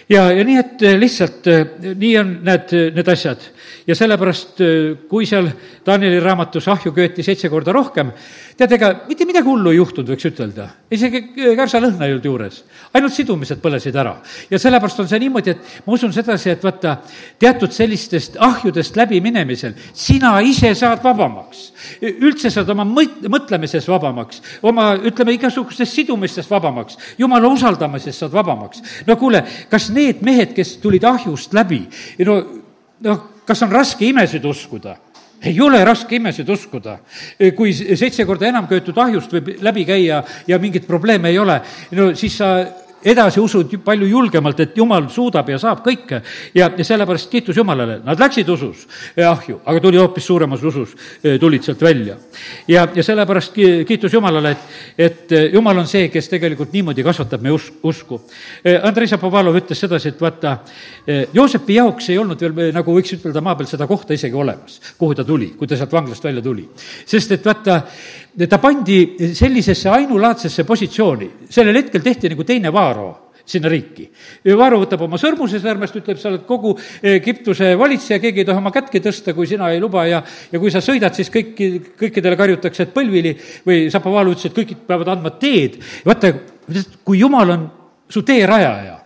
[0.10, 1.50] ja, ja nii, et lihtsalt
[1.96, 3.50] nii on need, need asjad
[3.88, 4.60] ja sellepärast,
[5.08, 5.48] kui seal
[5.86, 8.10] Danieli raamatus ahju köeti seitse korda rohkem,
[8.58, 10.68] tead, ega mitte midagi hullu ei juhtunud, võiks ütelda.
[10.92, 11.22] isegi
[11.56, 12.58] kärsalõhna ei olnud juures,
[12.98, 14.18] ainult sidumised põlesid ära.
[14.50, 16.98] ja sellepärast on see niimoodi, et ma usun sedasi, et vaata,
[17.40, 21.72] teatud sellistest ahjudest läbiminemisel sina ise saad vabamaks.
[22.02, 28.84] üldse saad oma mõt-, mõtlemises vabamaks, oma, ütleme, igasugustest sidumistest vabamaks, jumala usaldamisest saad vabamaks.
[29.08, 31.84] no kuule, kas need mehed, kes tulid ahjust läbi,
[32.26, 32.38] no,
[33.06, 34.98] noh, kas on raske imesid uskuda?
[35.38, 36.98] ei ole raske imesid uskuda.
[37.56, 41.60] kui seitse korda enam köetud ahjust võib läbi käia ja mingit probleemi ei ole,
[41.94, 42.50] no siis sa
[43.04, 46.22] edasi usud palju julgemalt, et jumal suudab ja saab kõike
[46.56, 48.86] ja, ja sellepärast kiitus Jumalale, nad läksid usus
[49.18, 52.18] ahju, aga tuli hoopis suuremas usus, eh, tulid sealt välja.
[52.68, 53.54] ja, ja sellepärast
[53.88, 58.22] kiitus Jumalale, et, et eh, Jumal on see, kes tegelikult niimoodi kasvatab meie us-, usku.
[58.64, 60.58] Eh, Andrei Zapovalov ütles sedasi, et vaata,
[61.34, 65.16] Joosepi jaoks ei olnud veel, nagu võiks ütelda, maa peal seda kohta isegi olemas, kuhu
[65.16, 66.68] ta tuli, kui ta sealt vanglast välja tuli.
[67.06, 67.82] sest et vaata,
[68.46, 73.08] ta pandi sellisesse ainulaadsesse positsiooni, sellel hetkel tehti nagu teine Vaaro
[73.48, 74.06] sinna riiki.
[74.60, 76.74] Vaaro võtab oma sõrmuse sõrmest, ütleb, sa oled kogu
[77.16, 80.20] Egiptuse valitseja, keegi ei tohi oma kätki tõsta, kui sina ei luba ja,
[80.52, 81.70] ja kui sa sõidad, siis kõiki,
[82.00, 83.34] kõikidele karjutakse, et põlvili
[83.68, 85.80] või Zapovalov ütles, et kõik peavad andma teed.
[86.06, 86.34] vaata,
[87.08, 87.68] kui jumal on
[88.12, 88.97] su teerajaja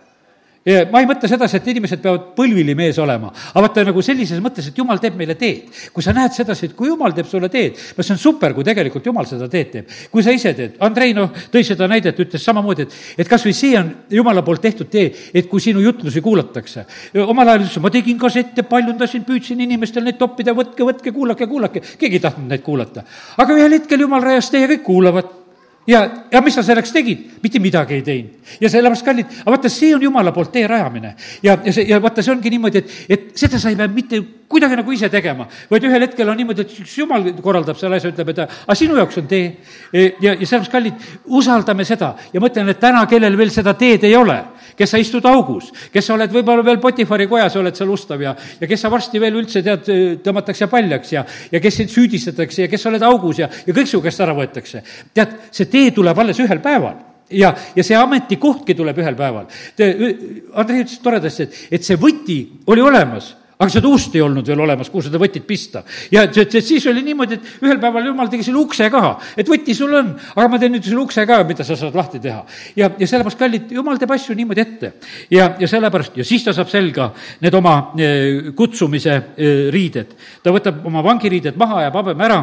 [0.66, 4.38] ja ma ei mõtle sedasi, et inimesed peavad põlvili mees olema, aga vaata nagu sellises
[4.42, 5.70] mõttes, et jumal teeb meile teed.
[5.92, 8.64] kui sa näed sedasi, et kui jumal teeb sulle teed, no see on super, kui
[8.64, 9.90] tegelikult jumal seda teed teeb.
[10.12, 13.56] kui sa ise teed, Andrei noh, tõi seda näidet, ütles samamoodi, et, et kas või
[13.58, 16.86] see on jumala poolt tehtud tee, et kui sinu jutlusi kuulatakse.
[17.26, 21.82] omal ajal ütles, ma tegin kassette, paljundasin, püüdsin inimestel neid toppida, võtke, võtke, kuulake, kuulake,
[21.98, 23.02] keegi ei tahtnud neid kuulata.
[23.36, 25.41] aga ühel hetkel jumal rajas ja kõik kuulavad
[25.86, 27.24] ja, ja mis sa selleks tegid?
[27.42, 28.52] mitte midagi ei teinud.
[28.60, 31.14] ja sellepärast, kallid, aga vaata, see on jumala poolt tee rajamine.
[31.42, 34.22] ja, ja see, ja vaata, see ongi niimoodi, et, et seda sa ei pea mitte
[34.52, 38.12] kuidagi nagu ise tegema, vaid ühel hetkel on niimoodi, et üks jumal korraldab selle asja,
[38.12, 39.56] ütleb, et aga sinu jaoks on tee.
[39.92, 41.08] ja, ja sellepärast, kallid,
[41.40, 44.38] usaldame seda ja mõtlen, et täna, kellel veel seda teed ei ole,
[44.78, 48.34] kes sa istud augus, kes sa oled võib-olla veel Potifari kojas, oled seal ustav ja,
[48.60, 49.88] ja kes sa varsti veel üldse tead,
[50.24, 53.90] tõmmatakse paljaks ja, ja kes sind süüdistatakse ja kes sa oled augus ja, ja kõik
[53.90, 54.82] su käest ära võetakse.
[55.14, 56.98] tead, see tee tuleb alles ühel päeval
[57.32, 59.46] ja, ja see ametikohtki tuleb ühel päeval.
[59.78, 62.38] Andrei ütles toredasti, et, et see võti
[62.72, 63.32] oli olemas
[63.62, 65.84] aga seda ust ei olnud veel olemas, kuhu seda võtit pista.
[66.12, 69.48] ja et, et siis oli niimoodi, et ühel päeval jumal tegi selle ukse ka, et
[69.48, 72.42] võti sul on, aga ma teen nüüd selle ukse ka, mida sa saad lahti teha.
[72.76, 74.94] ja, ja sellepärast, kallid, jumal teeb asju niimoodi ette.
[75.30, 77.12] ja, ja sellepärast, ja siis ta saab selga
[77.44, 80.16] need oma eh, kutsumise eh, riided.
[80.42, 82.42] ta võtab oma vangiriided maha ja pabeme ära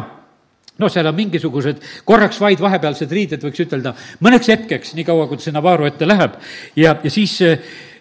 [0.80, 3.92] noh, seal on mingisugused korraks vaid vahepealsed riided, võiks ütelda,
[4.24, 6.38] mõneks hetkeks, niikaua kui ta sinna Vaaru ette läheb
[6.80, 7.36] ja, ja siis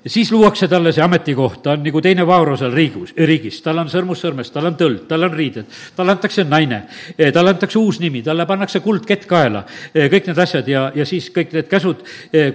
[0.03, 3.81] eh, siis luuakse talle see ametikoht, ta on nagu teine Vauro seal riigus, riigis, tal
[3.81, 6.83] on sõrmus sõrmes, tal on tõld, tal on riided, talle antakse naine,
[7.17, 11.05] eh, talle antakse uus nimi, talle pannakse kuldkett kaela, eh, kõik need asjad ja, ja
[11.05, 12.03] siis kõik need käsud,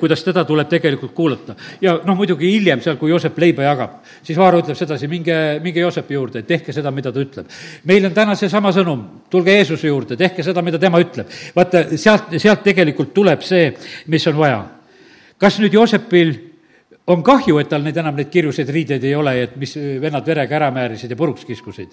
[0.00, 1.54] kuidas teda tuleb tegelikult kuulata.
[1.80, 5.80] ja noh, muidugi hiljem seal, kui Joosep leiba jagab, siis Vaaro ütleb sedasi, minge, minge
[5.80, 7.50] Joosepi juurde, tehke seda, mida ta ütleb.
[7.84, 11.28] meil on täna seesama sõnum, tulge Jeesuse juurde, tehke seda, mida tema ütleb.
[11.56, 13.74] vaata, sealt, sealt tegelikult tuleb see,
[14.06, 14.64] mis on vaja.
[15.38, 16.53] kas nüüd Joosepil
[17.06, 20.56] on kahju, et tal neid enam neid kirjuseid riideid ei ole, et mis vennad verega
[20.56, 21.92] ära määrisid ja puruks kiskusid.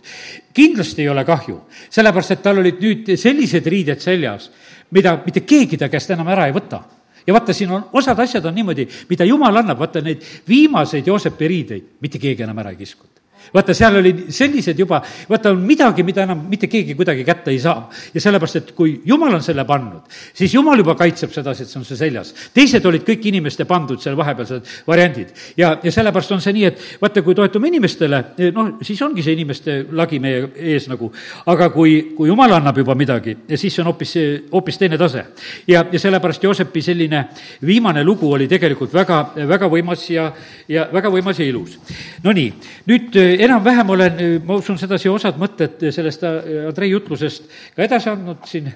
[0.53, 4.49] kindlasti ei ole kahju, sellepärast et tal olid nüüd sellised riided seljas,
[4.91, 6.83] mida mitte keegi ta käest enam ära ei võta
[7.27, 11.47] ja vaata, siin on, osad asjad on niimoodi, mida jumal annab, vaata neid viimaseid Joosepi
[11.47, 13.10] riideid mitte keegi enam ära ei kiskunud
[13.53, 17.59] vaata, seal oli sellised juba, vaata, on midagi, mida enam mitte keegi kuidagi kätte ei
[17.59, 17.89] saa.
[18.13, 21.79] ja sellepärast, et kui jumal on selle pannud, siis jumal juba kaitseb sedasi, et see
[21.79, 22.33] on see seljas.
[22.53, 25.33] teised olid kõik inimeste pandud seal vahepealsed variandid.
[25.57, 28.23] ja, ja sellepärast on see nii, et vaata, kui toetume inimestele,
[28.55, 31.11] noh, siis ongi see inimeste lagi meie ees nagu.
[31.45, 34.15] aga kui, kui jumal annab juba midagi, siis see on hoopis,
[34.51, 35.25] hoopis teine tase.
[35.67, 37.25] ja, ja sellepärast Joosepi selline
[37.65, 40.31] viimane lugu oli tegelikult väga, väga võimas ja,
[40.69, 41.77] ja väga võimas ja ilus.
[42.23, 42.49] Nonii,
[42.89, 48.45] nüüd enam-vähem olen, ma usun sedasi, osad mõtted sellest äh, Andrei jutlusest ka edasi andnud
[48.49, 48.71] siin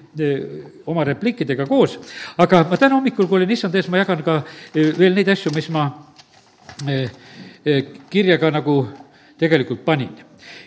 [0.86, 1.98] oma repliikidega koos,
[2.38, 4.42] aga ma täna hommikul, kui olin issand ees, ma jagan ka
[4.74, 5.90] veel neid asju, mis ma
[8.10, 8.78] kirja ka nagu
[9.40, 10.14] tegelikult panin.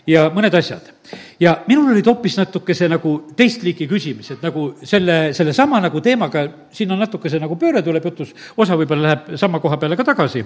[0.09, 0.93] Ja mõned asjad.
[1.41, 6.93] Ja minul olid hoopis natukese nagu teist liiki küsimused, nagu selle, sellesama nagu teemaga, siin
[6.93, 10.45] on natukese nagu pööre tuleb jutus, osa võib-olla läheb sama koha peale ka tagasi,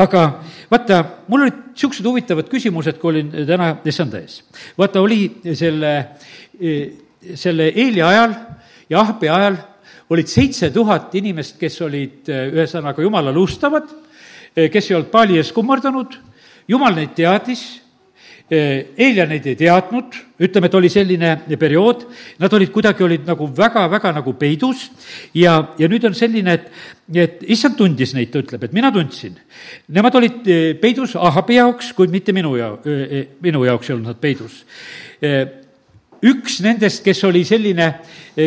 [0.00, 0.24] aga
[0.70, 4.40] vaata, mul olid niisugused huvitavad küsimused, kui olin täna issanda ees.
[4.78, 5.94] vaata, oli selle,
[7.34, 8.34] selle Eeli ajal
[8.90, 9.58] ja Ahbi ajal
[10.10, 13.86] olid seitse tuhat inimest, kes olid ühesõnaga jumalale ustavad,
[14.54, 16.16] kes ei olnud paali ees kummardanud,
[16.70, 17.79] jumal neid teadis
[18.50, 22.00] Eelia neid ei teadnud, ütleme, et oli selline periood,
[22.42, 24.88] nad olid kuidagi, olid nagu väga-väga nagu peidus
[25.38, 26.66] ja, ja nüüd on selline, et,
[27.14, 29.38] et issand tundis neid, ta ütleb, et mina tundsin.
[29.94, 30.50] Nemad olid
[30.82, 32.74] peidus Ahabi jaoks, kuid mitte minu ja-,
[33.44, 34.64] minu jaoks ei olnud nad peidus.
[36.20, 37.92] üks nendest, kes oli selline,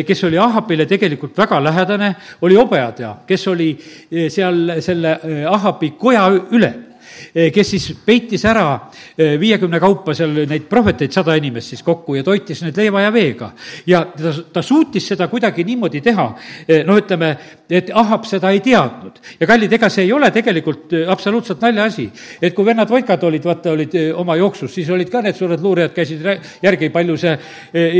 [0.04, 3.72] kes oli Ahabile tegelikult väga lähedane, oli Obeadia, kes oli
[4.28, 5.16] seal selle
[5.48, 6.93] Ahabi koja ülem
[7.54, 8.66] kes siis peitis ära
[9.18, 13.12] eh, viiekümne kaupa seal neid prohveteid, sada inimest siis kokku ja toitis need leiva ja
[13.14, 13.50] veega.
[13.86, 16.26] ja ta, ta suutis seda kuidagi niimoodi teha,
[16.68, 17.34] eh, no ütleme,
[17.70, 19.20] et Ahab seda ei teadnud.
[19.40, 22.10] ja kallid, ega see ei ole tegelikult absoluutselt naljaasi.
[22.42, 25.94] et kui vennad Voikad olid, vaata, olid oma jooksus, siis olid ka need suured luurijad,
[25.94, 26.24] käisid
[26.62, 27.38] järgi, palju see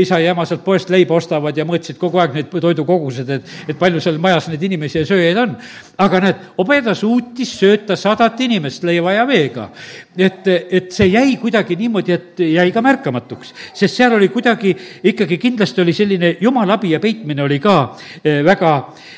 [0.01, 3.79] isa ja ema sealt poest leiba ostavad ja mõõtsid kogu aeg neid toidukogused, et, et
[3.79, 5.55] palju seal majas neid inimesi ja sööjaid on.
[5.97, 9.69] aga näed, Obeda suutis sööta sadat inimest leiva ja veega.
[10.17, 15.37] et, et see jäi kuidagi niimoodi, et jäi ka märkamatuks, sest seal oli kuidagi ikkagi
[15.41, 17.75] kindlasti oli selline jumala abi ja peitmine oli ka
[18.23, 18.71] eh, väga,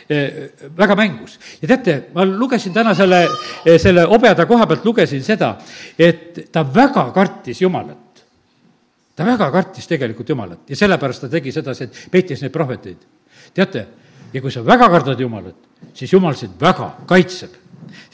[0.10, 1.40] eh, väga mängus.
[1.62, 3.28] ja teate, ma lugesin täna selle,
[3.66, 5.56] eh, selle hobeda koha pealt lugesin seda,
[6.00, 8.08] et ta väga kartis Jumalat
[9.18, 12.98] ta väga kartis tegelikult Jumalat ja sellepärast ta tegi sedasi, et peitis neid prohveteid.
[13.54, 13.86] teate,
[14.34, 15.58] ja kui sa väga kardad Jumalat,
[15.94, 17.67] siis Jumal sind väga kaitseb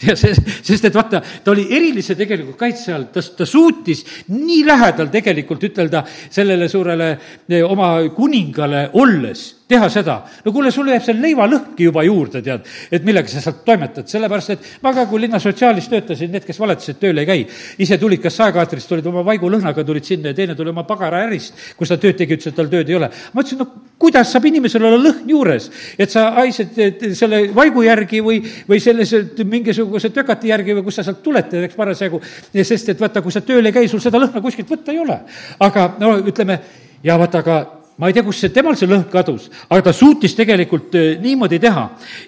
[0.08, 4.04] ja see, sest et vaata, ta oli erilise tegelikult kaitse all, ta, ta suutis
[4.34, 10.18] nii lähedal tegelikult ütelda sellele suurele eh, oma kuningale olles teha seda.
[10.46, 14.54] no kuule, sul jääb seal leivalõhnki juba juurde, tead, et millega sa sealt toimetad, sellepärast
[14.54, 17.46] et ma ka, kui linna sotsiaalis töötasin, need, kes valetasid, tööle ei käi,
[17.86, 21.94] ise tulid kas saekaatrist, tulid oma vaigulõhnaga, tulid sinna ja teine tuli oma pagaraärist, kus
[21.94, 23.10] ta tööd tegi, ütles, et tal tööd ei ole.
[23.34, 23.70] ma ütlesin, no
[24.04, 26.80] kuidas saab inimesel olla lõhn juures, et sa haised
[27.18, 31.78] selle vaigu järgi või, või sellise mingisuguse tökati järgi või kust sa sealt tuled, eks
[31.80, 32.22] parasjagu,
[32.62, 35.22] sest et vaata, kui sa tööl ei käi, sul seda lõhna kuskilt võtta ei ole.
[35.64, 36.60] aga no ütleme,
[37.04, 40.34] ja vaata, aga ma ei tea, kust see, temal see lõhn kadus, aga ta suutis
[40.38, 41.84] tegelikult äh, niimoodi teha.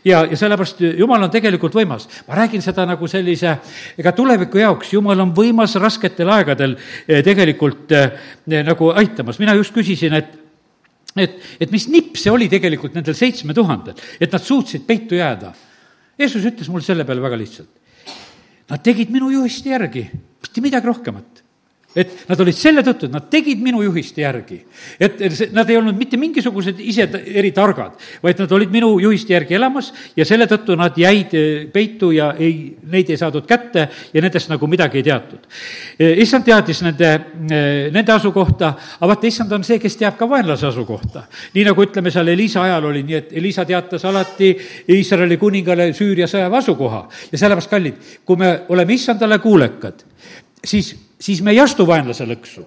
[0.06, 2.06] ja, ja sellepärast äh, Jumal on tegelikult võimas.
[2.28, 3.56] ma räägin seda nagu sellise,
[3.98, 7.94] ega tuleviku jaoks, Jumal on võimas rasketel aegadel äh, tegelikult
[8.46, 9.40] nagu aitamas.
[9.42, 10.34] mina just küsisin, et
[11.16, 15.54] et, et mis nipp see oli tegelikult nendel seitsme tuhandel, et nad suutsid peitu jääda.
[16.20, 17.72] Jeesus ütles mulle selle peale väga lihtsalt.
[18.70, 20.06] Nad tegid minu juhiste järgi,
[20.44, 21.35] mitte midagi rohkemat
[21.96, 24.60] et nad olid selle tõttu, et nad tegid minu juhiste järgi.
[25.00, 25.22] et
[25.54, 30.26] nad ei olnud mitte mingisugused ise eritargad, vaid nad olid minu juhiste järgi elamas ja
[30.26, 34.68] selle tõttu nad jäid eh, peitu ja ei, neid ei saadud kätte ja nendest nagu
[34.68, 35.48] midagi ei teatud.
[36.00, 37.14] Eh, issand teadis nende,
[37.48, 41.26] eh, nende asukohta, aga vaata, issand on see, kes teab ka vaenlase asukohta.
[41.54, 44.52] nii nagu ütleme, seal Elisa ajal oli nii, et Elisa teatas alati
[44.92, 50.04] Iisraeli kuningale Süüria sõjaväe asukoha ja sellepärast, kallid, kui me oleme issandale kuulekad,
[50.66, 52.66] siis siis me ei astu vaenlase lõksu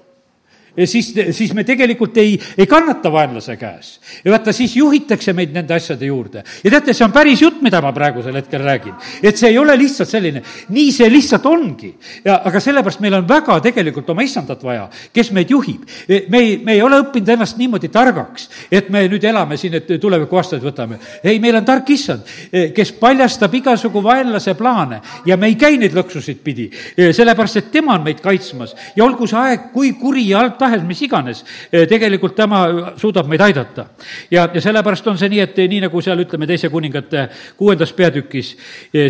[0.85, 4.01] siis, siis me tegelikult ei, ei kannata vaenlase käes.
[4.25, 6.43] ja vaata, siis juhitakse meid nende asjade juurde.
[6.65, 8.95] ja teate, see on päris jutt, mida ma praegusel hetkel räägin.
[9.23, 11.95] et see ei ole lihtsalt selline, nii see lihtsalt ongi.
[12.25, 15.87] ja aga sellepärast meil on väga tegelikult oma issandat vaja, kes meid juhib.
[16.29, 19.91] me ei, me ei ole õppinud ennast niimoodi targaks, et me nüüd elame siin, et
[20.01, 20.99] tuleviku aastaid võtame.
[21.25, 22.27] ei, meil on tark issand,
[22.75, 27.95] kes paljastab igasugu vaenlase plaane ja me ei käi neid lõksusid pidi, sellepärast et tema
[27.97, 32.37] on meid kaitsmas ja olgu see aeg kui kuri ja halb tahes, mis iganes, tegelikult
[32.37, 32.61] tema
[32.99, 33.87] suudab meid aidata.
[34.31, 38.55] ja, ja sellepärast on see nii, et nii nagu seal ütleme, teise kuningate kuuendas peatükis,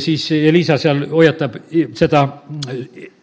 [0.04, 1.58] siis Elisa seal hoiatab
[1.98, 2.24] seda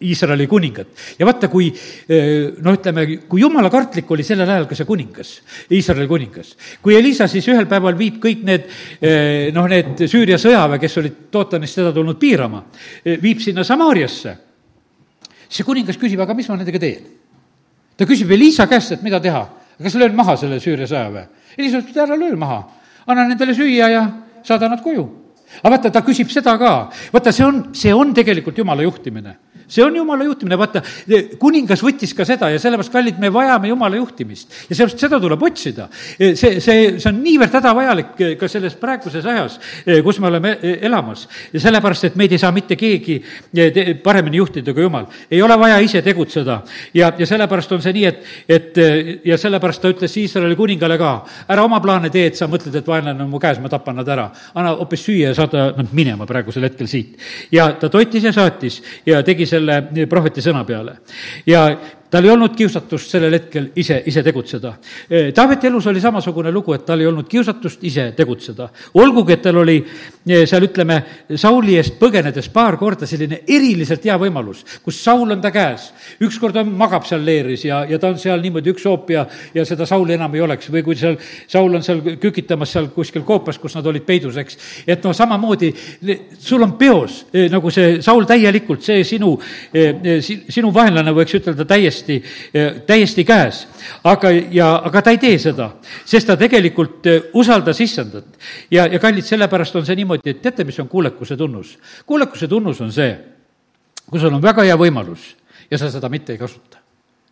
[0.02, 0.88] Iisraeli kuningat.
[1.18, 5.34] ja vaata, kui noh, ütleme, kui jumala kartlik oli sellel ajal ka see kuningas,
[5.70, 6.54] Iisraeli kuningas.
[6.82, 8.70] kui Elisa siis ühel päeval viib kõik need
[9.56, 12.64] noh, need Süüria sõjaväe, kes olid Tootanist seda tulnud piirama,
[13.22, 14.36] viib sinna Samaariasse,
[15.48, 17.06] see kuningas küsib, aga mis ma nendega teen?
[17.96, 19.46] Ta küsib Elisa käest, et mida teha,
[19.82, 21.26] kas löön maha selle Süüria sõjaväe?
[21.56, 22.60] Elisa ütleb, et ära löö maha,
[23.06, 24.02] anna nendele süüa ja
[24.44, 25.06] saada nad koju.
[25.62, 29.36] aga vaata, ta küsib seda ka, vaata, see on, see on tegelikult jumala juhtimine
[29.68, 30.82] see on jumala juhtimine, vaata,
[31.40, 34.52] kuningas võttis ka seda ja sellepärast, kallid, me vajame jumala juhtimist.
[34.68, 35.88] ja sellepärast seda tuleb otsida.
[36.18, 39.58] see, see, see on niivõrd hädavajalik ka selles praeguses ajas,
[40.04, 41.26] kus me oleme elamas.
[41.52, 43.18] ja sellepärast, et meid ei saa mitte keegi
[44.04, 45.08] paremini juhtida kui jumal.
[45.30, 46.60] ei ole vaja ise tegutseda.
[46.94, 48.80] ja, ja sellepärast on see nii, et, et
[49.24, 51.12] ja sellepärast ta ütles Iisraeli kuningale ka,
[51.48, 54.08] ära oma plaane tee, et sa mõtled, et vaenlane on mu käes, ma tapan nad
[54.08, 54.30] ära.
[54.54, 57.18] anna hoopis süüa ja saada nad minema praegusel hetkel siit.
[57.52, 60.98] ja ta toitis ja saatis ja tegi selle selle prohveti sõna peale.
[61.48, 61.68] ja
[62.16, 64.70] tal ei olnud kiusatust sellel hetkel ise, ise tegutseda.
[65.36, 68.68] Taaveti elus oli samasugune lugu, et tal ei olnud kiusatust ise tegutseda.
[68.94, 69.76] olgugi, et tal oli
[70.48, 70.96] seal, ütleme,
[71.36, 75.90] Sauli eest põgenedes paar korda selline eriliselt hea võimalus, kus Saul on ta käes.
[76.22, 79.66] ükskord on, magab seal leeris ja, ja ta on seal niimoodi üks hoop ja, ja
[79.68, 83.58] seda Sauli enam ei oleks või kui seal, Saul on seal kükitamas seal kuskil koopas,
[83.58, 84.58] kus nad olid peidus, eks.
[84.86, 85.72] et no samamoodi,
[86.38, 89.34] sul on peos nagu see Saul täielikult, see sinu,
[90.48, 93.66] sinu vaenlane, võiks ütelda täiesti täiesti, täiesti käes.
[94.04, 95.70] aga, ja, aga ta ei tee seda,
[96.04, 98.26] sest ta tegelikult eh, usaldas issandat.
[98.70, 101.78] ja, ja kallid, sellepärast on see niimoodi, et teate, mis on kuulekuse tunnus?
[102.06, 103.16] kuulekuse tunnus on see,
[104.10, 105.34] kui sul on väga hea võimalus
[105.70, 106.78] ja sa seda mitte ei kasuta.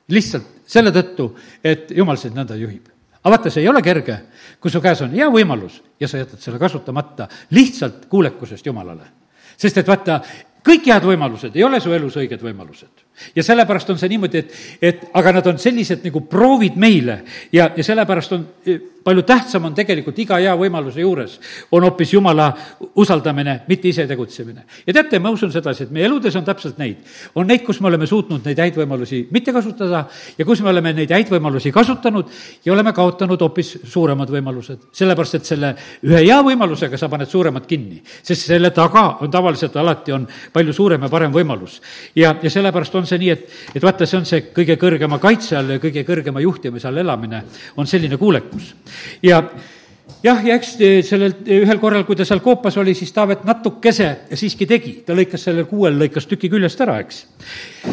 [0.09, 2.91] lihtsalt selle tõttu, et jumal sind nõnda juhib
[3.25, 4.19] aga vaata, see ei ole kerge,
[4.61, 9.07] kui su käes on hea võimalus ja sa jätad selle kasutamata lihtsalt kuulekusest Jumalale.
[9.57, 10.21] sest et vaata,
[10.65, 13.04] kõik head võimalused ei ole su elus õiged võimalused
[13.37, 17.21] ja sellepärast on see niimoodi, et, et aga nad on sellised nagu proovid meile.
[17.53, 18.47] Ja, ja sellepärast on
[19.05, 21.37] palju tähtsam on tegelikult iga hea võimaluse juures,
[21.73, 22.49] on hoopis Jumala
[23.01, 24.65] usaldamine, mitte ise tegutsemine.
[24.87, 27.05] ja teate, ma usun sedasi, et meie eludes on täpselt neid.
[27.35, 30.07] on neid, kus me oleme suutnud neid häid võimalusi mitte kasutada
[30.39, 32.31] ja kus me oleme neid häid võimalusi kasutanud
[32.65, 34.89] ja oleme kaotanud hoopis suuremad võimalused.
[34.93, 35.75] sellepärast, et selle
[36.05, 40.73] ühe hea võimalusega sa paned suuremad kinni, sest selle taga on tavaliselt alati on palju
[40.73, 41.81] suurem ja parem võimalus.
[42.17, 45.59] ja, ja sellepärast on see nii, et, et vaata, see on see kõige kõrgema kaitse
[45.61, 47.45] all ja kõige kõrgema juhtimise all elamine,
[47.77, 48.73] on selline kuulekus
[49.23, 49.43] ja
[50.25, 53.45] jah, ja eks eh, sellel eh, ühel korral, kui ta seal koopas oli, siis Taavet
[53.49, 57.25] natukese siiski tegi, ta lõikas sellel kuuel, lõikas tüki küljest ära, eks.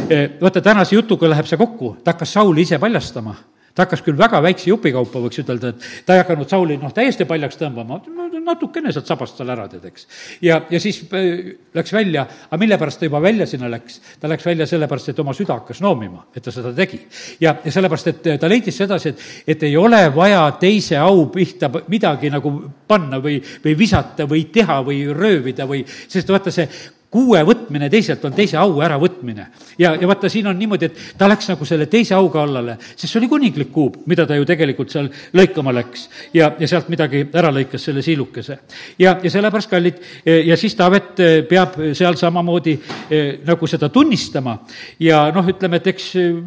[0.08, 3.36] Eh, vaata, tänase jutuga läheb see kokku, ta hakkas Sauli ise paljastama
[3.76, 6.94] ta hakkas küll väga väikse jupi kaupa, võiks ütelda, et ta ei hakanud Sauli noh,
[6.96, 8.02] täiesti paljaks tõmbama,
[8.42, 10.08] natukene sealt sabast seal ära teed, eks.
[10.44, 14.00] ja, ja siis äh, läks välja, aga mille pärast ta juba välja sinna läks?
[14.20, 17.02] ta läks välja sellepärast, et oma süda hakkas noomima, et ta seda tegi.
[17.44, 21.72] ja, ja sellepärast, et ta leidis sedasi, et, et ei ole vaja teise au pihta
[21.88, 22.56] midagi nagu
[22.88, 26.68] panna või, või visata või teha või röövida või, sest vaata, see
[27.12, 29.46] kuue võtmine teiselt on teise au äravõtmine.
[29.78, 33.10] ja, ja vaata, siin on niimoodi, et ta läks nagu selle teise au kallale, sest
[33.10, 36.08] see oli kuninglik kuub, mida ta ju tegelikult seal lõikama läks.
[36.34, 38.60] ja, ja sealt midagi ära lõikas, selle siilukese.
[39.00, 42.78] ja, ja sellepärast, kallid, ja siis Taavet eh, peab seal samamoodi
[43.10, 44.56] eh, nagu seda tunnistama
[45.00, 46.38] ja noh, ütleme, et eks eh,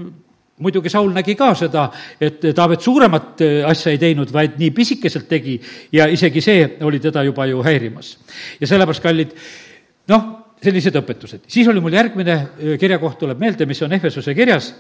[0.64, 1.90] muidugi Saul nägi ka seda,
[2.22, 5.58] et Taavet suuremat asja ei teinud, vaid nii pisikeselt tegi
[5.92, 8.16] ja isegi see oli teda juba ju häirimas.
[8.60, 9.36] ja sellepärast, kallid,
[10.08, 11.46] noh, sellised õpetused.
[11.48, 12.36] siis oli mul järgmine
[12.80, 14.70] kirjakoht tuleb meelde, mis on Ehvesuse kirjas,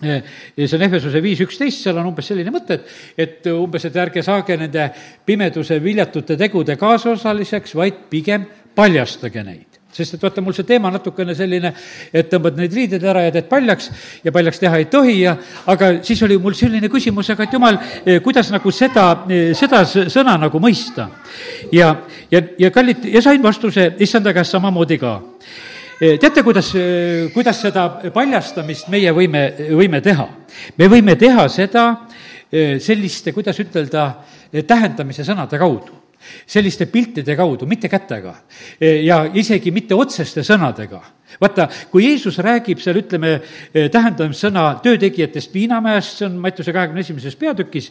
[0.00, 4.22] see on Ehvesuse viis üksteist, seal on umbes selline mõte, et, et umbes, et ärge
[4.22, 4.90] saage nende
[5.26, 8.46] pimeduse viljatute tegude kaasosaliseks, vaid pigem
[8.78, 11.72] paljastage neid sest et vaata, mul see teema natukene selline,
[12.12, 13.90] et tõmbad need riided ära ja teed paljaks
[14.24, 15.34] ja paljaks teha ei tohi ja
[15.70, 19.84] aga siis oli mul selline küsimus, aga et jumal, eh, kuidas nagu seda, eh, seda
[19.88, 21.08] sõna nagu mõista.
[21.72, 21.94] ja,
[22.30, 25.20] ja, ja kallid, ja sain vastuse issanda käest samamoodi ka
[26.00, 26.72] eh, teate, kuidas,
[27.34, 30.28] kuidas seda paljastamist meie võime, võime teha?
[30.78, 31.88] me võime teha seda
[32.48, 34.10] selliste, kuidas ütelda,
[34.66, 35.97] tähendamise sõnade kaudu
[36.46, 38.34] selliste piltide kaudu, mitte kätega
[38.80, 41.00] ja isegi mitte otseste sõnadega.
[41.40, 43.34] vaata, kui Jeesus räägib seal, ütleme,
[43.92, 47.90] tähendamissõna töötegijatest Viinamäest, see on Mattiuse kahekümne esimeses peatükis,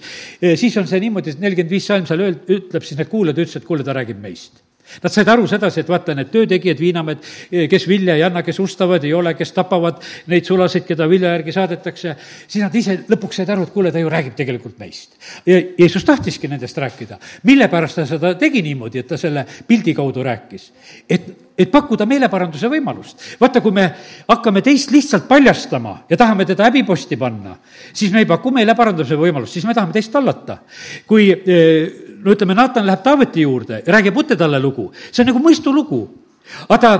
[0.55, 3.61] siis on see niimoodi, et nelikümmend viis salm seal öel-, ütleb siis need kuulajad, ütles,
[3.61, 4.66] et kuule, ta räägib meist
[5.03, 7.25] Nad said aru sedasi, et vaata, need töötegijad, viinamehed,
[7.71, 11.55] kes vilja ei anna, kes ustavad, ei ole, kes tapavad neid sulasid, keda vilja järgi
[11.55, 12.15] saadetakse,
[12.47, 15.17] siis nad ise lõpuks said aru, et kuule, ta ju räägib tegelikult meist.
[15.45, 17.19] ja Jeesus tahtiski nendest rääkida.
[17.43, 20.71] mille pärast ta seda tegi niimoodi, et ta selle pildi kaudu rääkis?
[21.09, 23.24] et, et pakkuda meeleparanduse võimalust.
[23.41, 23.88] vaata, kui me
[24.28, 27.55] hakkame teist lihtsalt paljastama ja tahame teda häbiposti panna,
[27.93, 30.60] siis me ei paku meeleparanduse võimalust, siis me tahame teist tallata.
[31.08, 31.89] kui eh,
[32.24, 36.01] no ütleme, Naatan läheb Taaveti juurde ja räägib Utte talle lugu, see on nagu mõistulugu.
[36.70, 36.93] aga ta,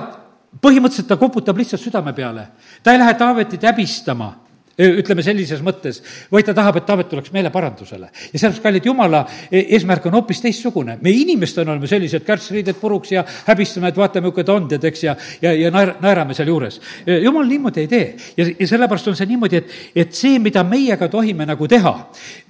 [0.62, 2.48] põhimõtteliselt ta koputab lihtsalt südame peale.
[2.84, 4.47] ta ei lähe Taavetit häbistama
[4.78, 6.02] ütleme sellises mõttes,
[6.32, 8.10] vaid ta tahab, et Taavet tuleks meeleparandusele.
[8.12, 10.98] ja sellepärast, kallid Jumala e-, eesmärk on hoopis teistsugune.
[11.02, 15.04] me inimestena oleme sellised kärtsriided puruks ja häbistame, et vaata, milline ta on, tead, eks,
[15.04, 16.80] ja, ja, ja naer-, naerame sealjuures.
[17.24, 18.16] jumal niimoodi ei tee.
[18.38, 21.96] ja, ja sellepärast on see niimoodi, et, et see, mida meiega tohime nagu teha,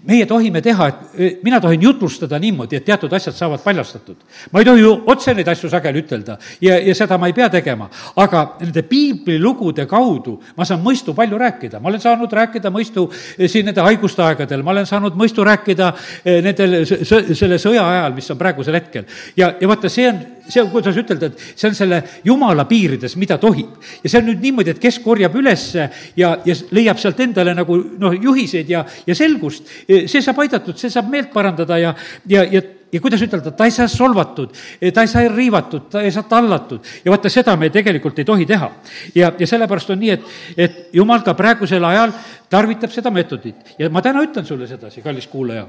[0.08, 0.88] meie tohime teha,
[1.18, 4.16] et mina tohin jutlustada niimoodi, et teatud asjad saavad paljastatud.
[4.52, 7.50] ma ei tohi ju otse neid asju sageli ütelda ja, ja seda ma ei pea
[7.50, 13.08] tegema, aga nende piiblilugude kaudu ma saan mõistu palju rääkida, ma olen saanud rääkida mõistu
[13.38, 15.92] eh, siin nende haiguste aegadel, ma olen saanud mõistu rääkida
[16.24, 19.06] eh, nendel, selle sõja ajal, mis on praegusel hetkel.
[19.38, 23.18] ja, ja vaata, see on, see on, kuidas ütelda, et see on selle jumala piirides,
[23.20, 23.76] mida tohib.
[24.04, 27.78] ja see on nüüd niimoodi, et kes korjab ülesse ja, ja leiab sealt endale nagu
[28.00, 31.94] noh, juhiseid ja, ja selgust, eh, see saab aidatud, see saab meelt parandada ja,
[32.28, 34.54] ja, ja ja kuidas ütelda, ta ei saa solvatud,
[34.94, 38.46] ta ei saa riivatud, ta ei saa tallatud ja vaata, seda me tegelikult ei tohi
[38.48, 38.70] teha.
[39.16, 42.16] ja, ja sellepärast on nii, et, et jumal ka praegusel ajal
[42.50, 45.68] tarvitab seda meetodit ja ma täna ütlen sulle sedasi, kallis kuulaja.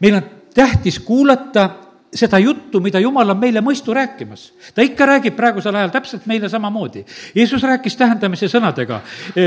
[0.00, 1.68] meil on tähtis kuulata
[2.14, 4.52] seda juttu, mida Jumal on meile mõistu rääkimas.
[4.74, 7.04] ta ikka räägib praegusel ajal täpselt meile samamoodi.
[7.34, 9.00] Jeesus rääkis tähendamise sõnadega,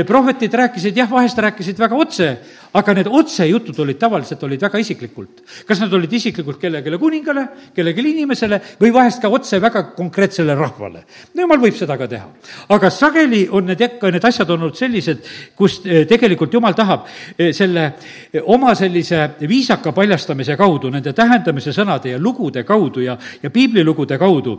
[0.06, 2.36] prohvetid rääkisid, jah, vahest rääkisid väga otse,
[2.76, 5.42] aga need otsejutud olid tavaliselt, olid väga isiklikult.
[5.66, 11.04] kas nad olid isiklikult kellelegi kuningale, kellelegi inimesele või vahest ka otse väga konkreetsele rahvale.
[11.34, 12.28] no jumal võib seda ka teha.
[12.68, 15.24] aga sageli on need ikka, need asjad olnud sellised,
[15.56, 17.06] kus eh, tegelikult jumal tahab
[17.38, 17.92] eh, selle
[18.32, 24.18] eh, oma sellise viisaka paljastamise kaudu, nende tähendamise sõnade ja lugude kaudu ja, ja piiblilugude
[24.18, 24.58] kaudu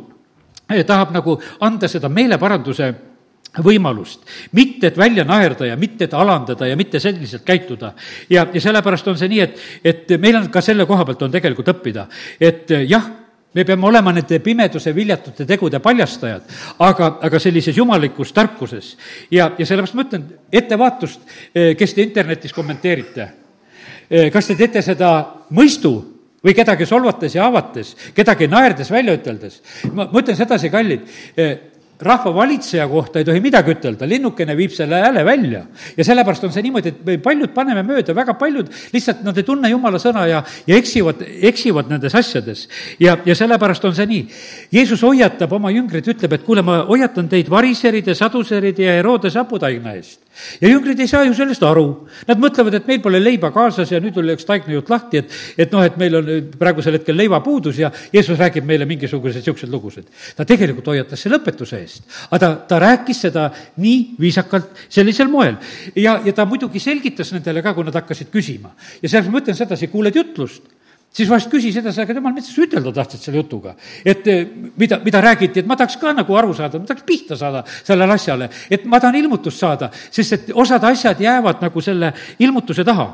[0.86, 2.94] tahab nagu anda seda meeleparanduse
[3.66, 4.22] võimalust,
[4.54, 7.94] mitte et välja naerda ja mitte et alandada ja mitte selliselt käituda.
[8.30, 11.32] ja, ja sellepärast on see nii, et, et meil on ka selle koha pealt on
[11.32, 12.06] tegelikult õppida,
[12.40, 13.10] et jah,
[13.54, 16.46] me peame olema nende pimeduse viljatute tegude paljastajad,
[16.86, 18.96] aga, aga sellises jumalikus tarkuses.
[19.32, 21.22] ja, ja sellepärast ma ütlen, ettevaatust,
[21.56, 23.30] eh, kes te internetis kommenteerite.
[24.10, 25.10] Eh, kas te teete seda
[25.50, 29.60] mõistu või kedagi solvates ja avates, kedagi naerdes välja üteldes?
[29.94, 31.04] ma, ma ütlen sedasi, kallid,
[31.38, 31.58] eh,
[32.00, 35.66] rahva valitseja kohta ei tohi midagi ütelda, linnukene viib selle hääle välja.
[35.98, 39.44] ja sellepärast on see niimoodi, et me paljud paneme mööda, väga paljud lihtsalt nad ei
[39.44, 42.68] tunne jumala sõna ja, ja eksivad, eksivad nendes asjades.
[43.00, 44.24] ja, ja sellepärast on see nii.
[44.72, 49.98] Jeesus hoiatab oma jüngreid, ütleb, et kuule, ma hoiatan teid variseride, saduseride ja Herodese haputaigna
[50.00, 50.29] eest
[50.62, 51.86] ja jüngrid ei saa ju sellest aru.
[52.28, 55.76] Nad mõtlevad, et meil pole leiba kaasas ja nüüd oli üks taignajutt lahti, et, et
[55.76, 60.10] noh, et meil on praegusel hetkel leivapuudus ja Jeesus räägib meile mingisuguseid niisuguseid lugusid.
[60.36, 65.58] ta tegelikult hoiatas selle õpetuse eest, aga ta, ta rääkis seda nii viisakalt, sellisel moel.
[65.96, 68.74] ja, ja ta muidugi selgitas nendele ka, kui nad hakkasid küsima.
[69.02, 70.79] ja sellepärast ma ütlen sedasi, kuuled jutlust
[71.14, 73.76] siis vahest küsis edasi, aga jumal, mida sa ütelda tahtsid selle jutuga?
[74.06, 74.46] et eh,
[74.78, 78.16] mida, mida räägiti, et ma tahaks ka nagu aru saada, ma tahaks pihta saada sellele
[78.16, 83.10] asjale, et ma tahan ilmutust saada, sest et osad asjad jäävad nagu selle ilmutuse taha.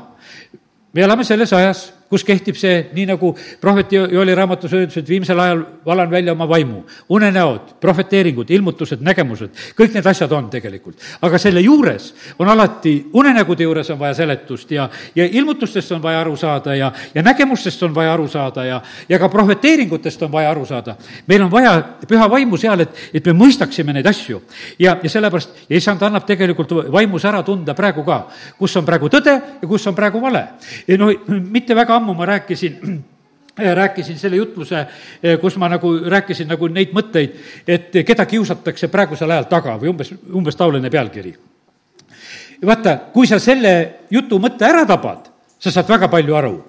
[0.92, 5.40] me elame selles ajas kus kehtib see, nii nagu prohvet Jooli raamatus öeldus, et viimsel
[5.40, 6.82] ajal valan välja oma vaimu.
[7.08, 10.96] unenäod, prohveteeringud, ilmutused, nägemused, kõik need asjad on tegelikult.
[11.22, 16.20] aga selle juures on alati, unenägude juures on vaja seletust ja, ja ilmutustest on vaja
[16.20, 20.50] aru saada ja, ja nägemustest on vaja aru saada ja, ja ka prohveteeringutest on vaja
[20.50, 20.96] aru saada.
[21.26, 24.42] meil on vaja püha vaimu seal, et, et me mõistaksime neid asju.
[24.78, 28.26] ja, ja sellepärast, ja issand annab tegelikult vaimus ära tunda praegu ka,
[28.58, 30.46] kus on praegu tõde ja kus on praegu vale.
[30.98, 31.10] no
[31.50, 32.80] mitte väga ammu ma rääkisin
[33.56, 34.86] rääkisin selle jutluse,
[35.40, 37.36] kus ma nagu rääkisin nagu neid mõtteid,
[37.68, 41.34] et keda kiusatakse praegusel ajal taga või umbes, umbes taoline pealkiri.
[42.66, 46.64] vaata, kui sa selle jutu mõtte ära tabad, sa saad väga palju aru.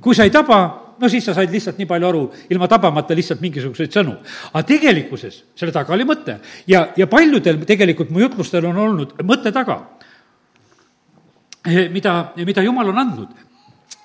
[0.00, 3.40] kui sa ei taba, no siis sa said lihtsalt nii palju aru, ilma tabamata lihtsalt
[3.40, 4.16] mingisuguseid sõnu.
[4.52, 9.52] aga tegelikkuses selle taga oli mõte ja, ja paljudel tegelikult mu jutlustel on olnud mõte
[9.52, 9.82] taga,
[11.90, 13.51] mida, mida jumal on andnud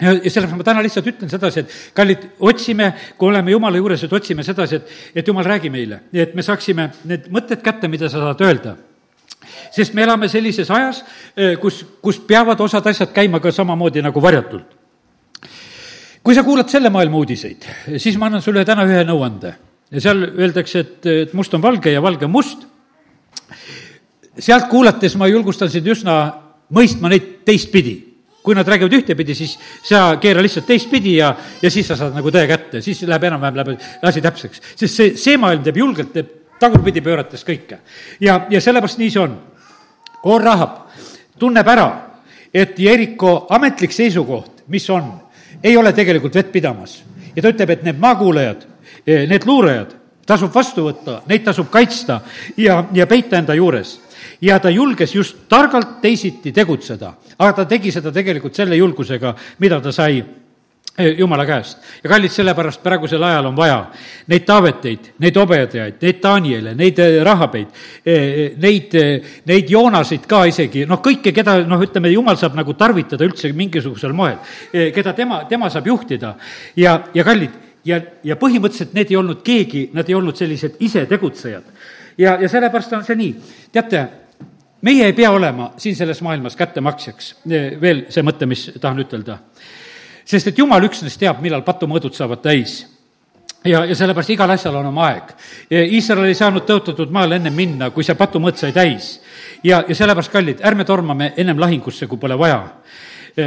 [0.01, 4.03] ja, ja sellepärast ma täna lihtsalt ütlen sedasi, et kallid, otsime, kui oleme Jumala juures,
[4.05, 8.09] et otsime sedasi, et, et Jumal räägi meile, et me saaksime need mõtted kätte, mida
[8.11, 8.77] sa saad öelda.
[9.73, 11.03] sest me elame sellises ajas,
[11.35, 14.75] eh, kus, kus peavad osad asjad käima ka samamoodi nagu varjatult.
[16.23, 17.65] kui sa kuulad selle maailma uudiseid,
[17.97, 19.53] siis ma annan sulle täna ühe nõuande.
[19.91, 22.67] ja seal öeldakse, et, et must on valge ja valge on must.
[24.39, 26.33] sealt kuulates ma julgustan sind üsna
[26.69, 28.06] mõistma neid teistpidi
[28.47, 32.31] kui nad räägivad ühtepidi, siis sa keera lihtsalt teistpidi ja, ja siis sa saad nagu
[32.31, 34.61] tõe kätte, siis läheb enam-vähem, läheb asi täpseks.
[34.69, 36.29] sest see, see maailm teeb julgelt, teeb
[36.61, 37.81] tagurpidi pöörates kõike.
[38.23, 39.35] ja, ja sellepärast nii see on.
[40.23, 40.79] Koor Rahab
[41.39, 41.89] tunneb ära,
[42.53, 45.11] et Jeriko ametlik seisukoht, mis on,
[45.63, 47.01] ei ole tegelikult vett pidamas.
[47.35, 48.63] ja ta ütleb, et need maakuulajad,
[49.27, 49.91] need luurajad,
[50.27, 52.21] tasub vastu võtta, neid tasub kaitsta
[52.55, 53.97] ja, ja peita enda juures
[54.41, 59.79] ja ta julges just targalt teisiti tegutseda, aga ta tegi seda tegelikult selle julgusega, mida
[59.81, 61.77] ta sai eh, Jumala käest.
[62.03, 63.79] ja kallid, sellepärast praegusel ajal on vaja
[64.27, 67.67] neid Taaveteid, neid Obedajaid, neid Daniele, neid eh, Rahabeid,
[68.05, 68.97] eh, neid,
[69.45, 74.13] neid Joonasid ka isegi, noh, kõike, keda noh, ütleme, Jumal saab nagu tarvitada üldse mingisugusel
[74.13, 74.37] moel,
[74.71, 76.35] keda tema, tema saab juhtida
[76.75, 81.63] ja, ja kallid, ja, ja põhimõtteliselt need ei olnud keegi, nad ei olnud sellised isetegutsejad.
[82.17, 83.35] ja, ja sellepärast on see nii,
[83.71, 84.05] teate,
[84.81, 87.35] meie ei pea olema siin selles maailmas kättemaksjaks,
[87.81, 89.39] veel see mõte, mis tahan ütelda.
[90.25, 92.85] sest et jumal üksnes teab, millal patumõõdud saavad täis
[93.65, 95.33] ja, ja sellepärast igal asjal on oma aeg.
[95.71, 99.19] Iisrael ei saanud tõotatud maale ennem minna, kui see patumõõt sai täis.
[99.63, 102.61] ja, ja sellepärast, kallid, ärme tormame ennem lahingusse, kui pole vaja.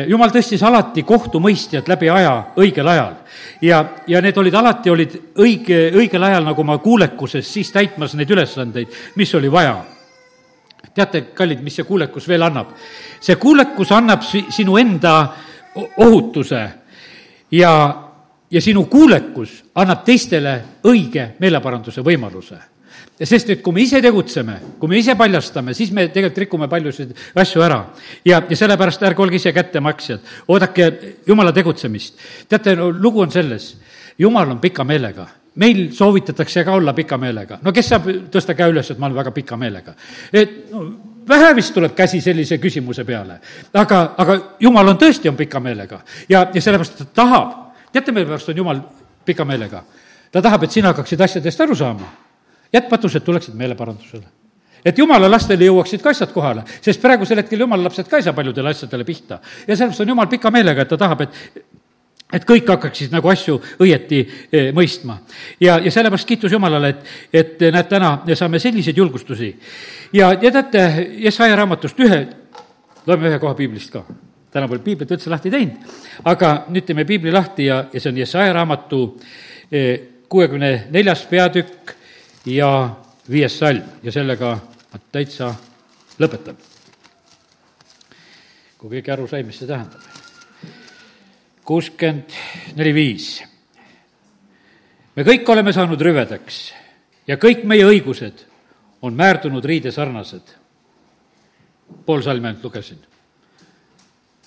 [0.07, 3.15] jumal tõstis alati kohtumõistjad läbi aja õigel ajal.
[3.63, 8.31] ja, ja need olid alati, olid õige, õigel ajal nagu oma kuulekuses siis täitmas neid
[8.31, 10.00] ülesandeid, mis oli vaja
[10.95, 12.75] teate, kallid, mis see kuulekus veel annab?
[13.21, 15.15] see kuulekus annab si-, sinu enda
[15.97, 16.63] ohutuse
[17.53, 17.73] ja,
[18.51, 20.59] ja sinu kuulekus annab teistele
[20.91, 22.59] õige meeleparanduse võimaluse
[23.21, 27.13] sest et kui me ise tegutseme, kui me ise paljastame, siis me tegelikult rikume paljusid
[27.37, 27.83] asju ära.
[28.25, 30.91] ja, ja sellepärast ärge olge ise kättemaksjad, oodake
[31.27, 32.17] Jumala tegutsemist.
[32.49, 33.75] teate no,, lugu on selles,
[34.19, 37.59] Jumal on pika meelega meil soovitatakse ka olla pika meelega.
[37.63, 39.95] no kes saab tõsta käe üles, et ma olen väga pika meelega?
[40.33, 40.85] et no,
[41.29, 43.41] vähe vist tuleb käsi sellise küsimuse peale.
[43.75, 47.55] aga, aga jumal on tõesti, on pika meelega ja, ja sellepärast ta tahab,
[47.93, 48.83] teate, mille pärast on jumal
[49.25, 49.83] pika meelega?
[50.33, 52.13] ta tahab, et sina hakkaksid asjadest aru saama.
[52.73, 54.27] jätmatused tuleksid meeleparandusele
[54.85, 58.33] et jumala lastele jõuaksid ka asjad kohale, sest praegusel hetkel jumala lapsed ka ei saa
[58.37, 59.41] paljudele asjadele pihta.
[59.67, 61.65] ja sellepärast on jumal pika meelega, et ta tahab, et
[62.33, 65.19] et kõik hakkaksid nagu asju õieti eh, mõistma.
[65.61, 69.53] ja, ja sellepärast kiitus Jumalale, et, et näed, täna saame selliseid julgustusi.
[70.13, 70.85] ja, ja teate,
[71.25, 72.21] Jesaja raamatust ühe,
[73.07, 74.05] loeme ühe koha piiblist ka.
[74.51, 75.93] täna pole piiblit üldse lahti teinud,
[76.25, 79.05] aga nüüd teeme piibli lahti ja, ja see on Jesaja raamatu
[79.71, 81.95] eh, kuuekümne neljas peatükk
[82.47, 82.71] ja
[83.31, 84.57] viies salm ja sellega
[84.93, 85.55] ma täitsa
[86.21, 86.57] lõpetan.
[88.81, 90.20] kui keegi aru sai, mis see tähendab
[91.71, 92.33] kuuskümmend
[92.75, 93.45] neli viis.
[95.15, 96.57] me kõik oleme saanud rüvedaks
[97.31, 98.43] ja kõik meie õigused
[99.07, 100.51] on määrdunud riide sarnased.
[102.07, 102.99] pool salmi ainult lugesin.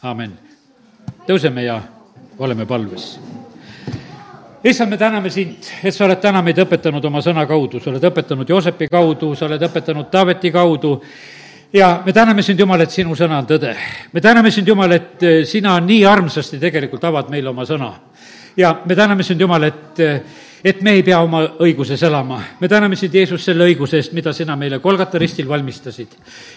[0.02, 0.34] aamen.
[1.28, 1.82] tõuseme ja
[2.38, 3.20] oleme palves
[4.64, 8.04] issand, me täname sind, et sa oled täna meid õpetanud oma sõna kaudu, sa oled
[8.04, 10.98] õpetanud Joosepi kaudu, sa oled õpetanud Taaveti kaudu
[11.74, 13.74] ja me täname sind, Jumal, et sinu sõna on tõde.
[14.14, 17.92] me täname sind, Jumal, et eh, sina nii armsasti tegelikult avad meile oma sõna.
[18.58, 20.22] ja me täname sind, Jumal, et eh,
[20.64, 22.40] et me ei pea oma õiguses elama.
[22.60, 26.08] me täname sind, Jeesus, selle õiguse eest, mida sina meile Kolgata ristil valmistasid.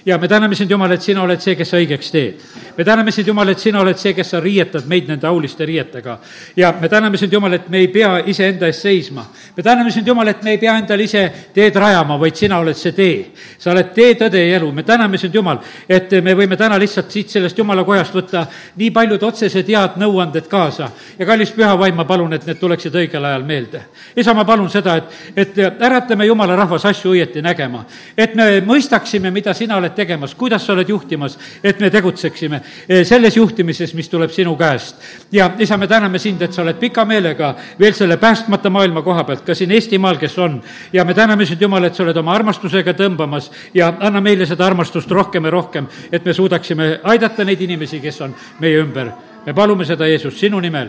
[0.07, 2.45] ja me täname sind, Jumal, et sina oled see, kes sa õigeks teed.
[2.77, 6.19] me täname sind, Jumal, et sina oled see, kes sa riietad meid nende auliste riietega.
[6.57, 9.27] ja me täname sind, Jumal, et me ei pea iseenda eest seisma.
[9.57, 12.77] me täname sind, Jumal, et me ei pea endale ise teed rajama, vaid sina oled
[12.77, 13.33] see tee.
[13.59, 14.71] sa oled tee, tõde ja elu.
[14.73, 18.47] me täname sind, Jumal, et me võime täna lihtsalt siit sellest Jumala kojast võtta
[18.77, 20.91] nii paljud otsesed head nõuanded kaasa.
[21.19, 23.83] ja kallis püha vaim, ma palun, et need tuleksid õigel ajal meelde
[24.17, 27.85] isa, ma palun seda, et, et äratame jumala rahvas asju õieti nägema.
[28.17, 33.05] et me mõistaksime, mida sina oled tegemas, kuidas sa oled juhtimas, et me tegutseksime eh,
[33.05, 34.97] selles juhtimises, mis tuleb sinu käest.
[35.33, 39.25] ja isa, me täname sind, et sa oled pika meelega veel selle päästmata maailma koha
[39.25, 40.61] pealt, ka siin Eestimaal, kes on.
[40.93, 44.67] ja me täname sind, Jumal, et sa oled oma armastusega tõmbamas ja anna meile seda
[44.67, 49.11] armastust rohkem ja rohkem, et me suudaksime aidata neid inimesi, kes on meie ümber.
[49.47, 50.89] me palume seda, Jeesus, sinu nimel,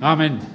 [0.00, 0.53] amin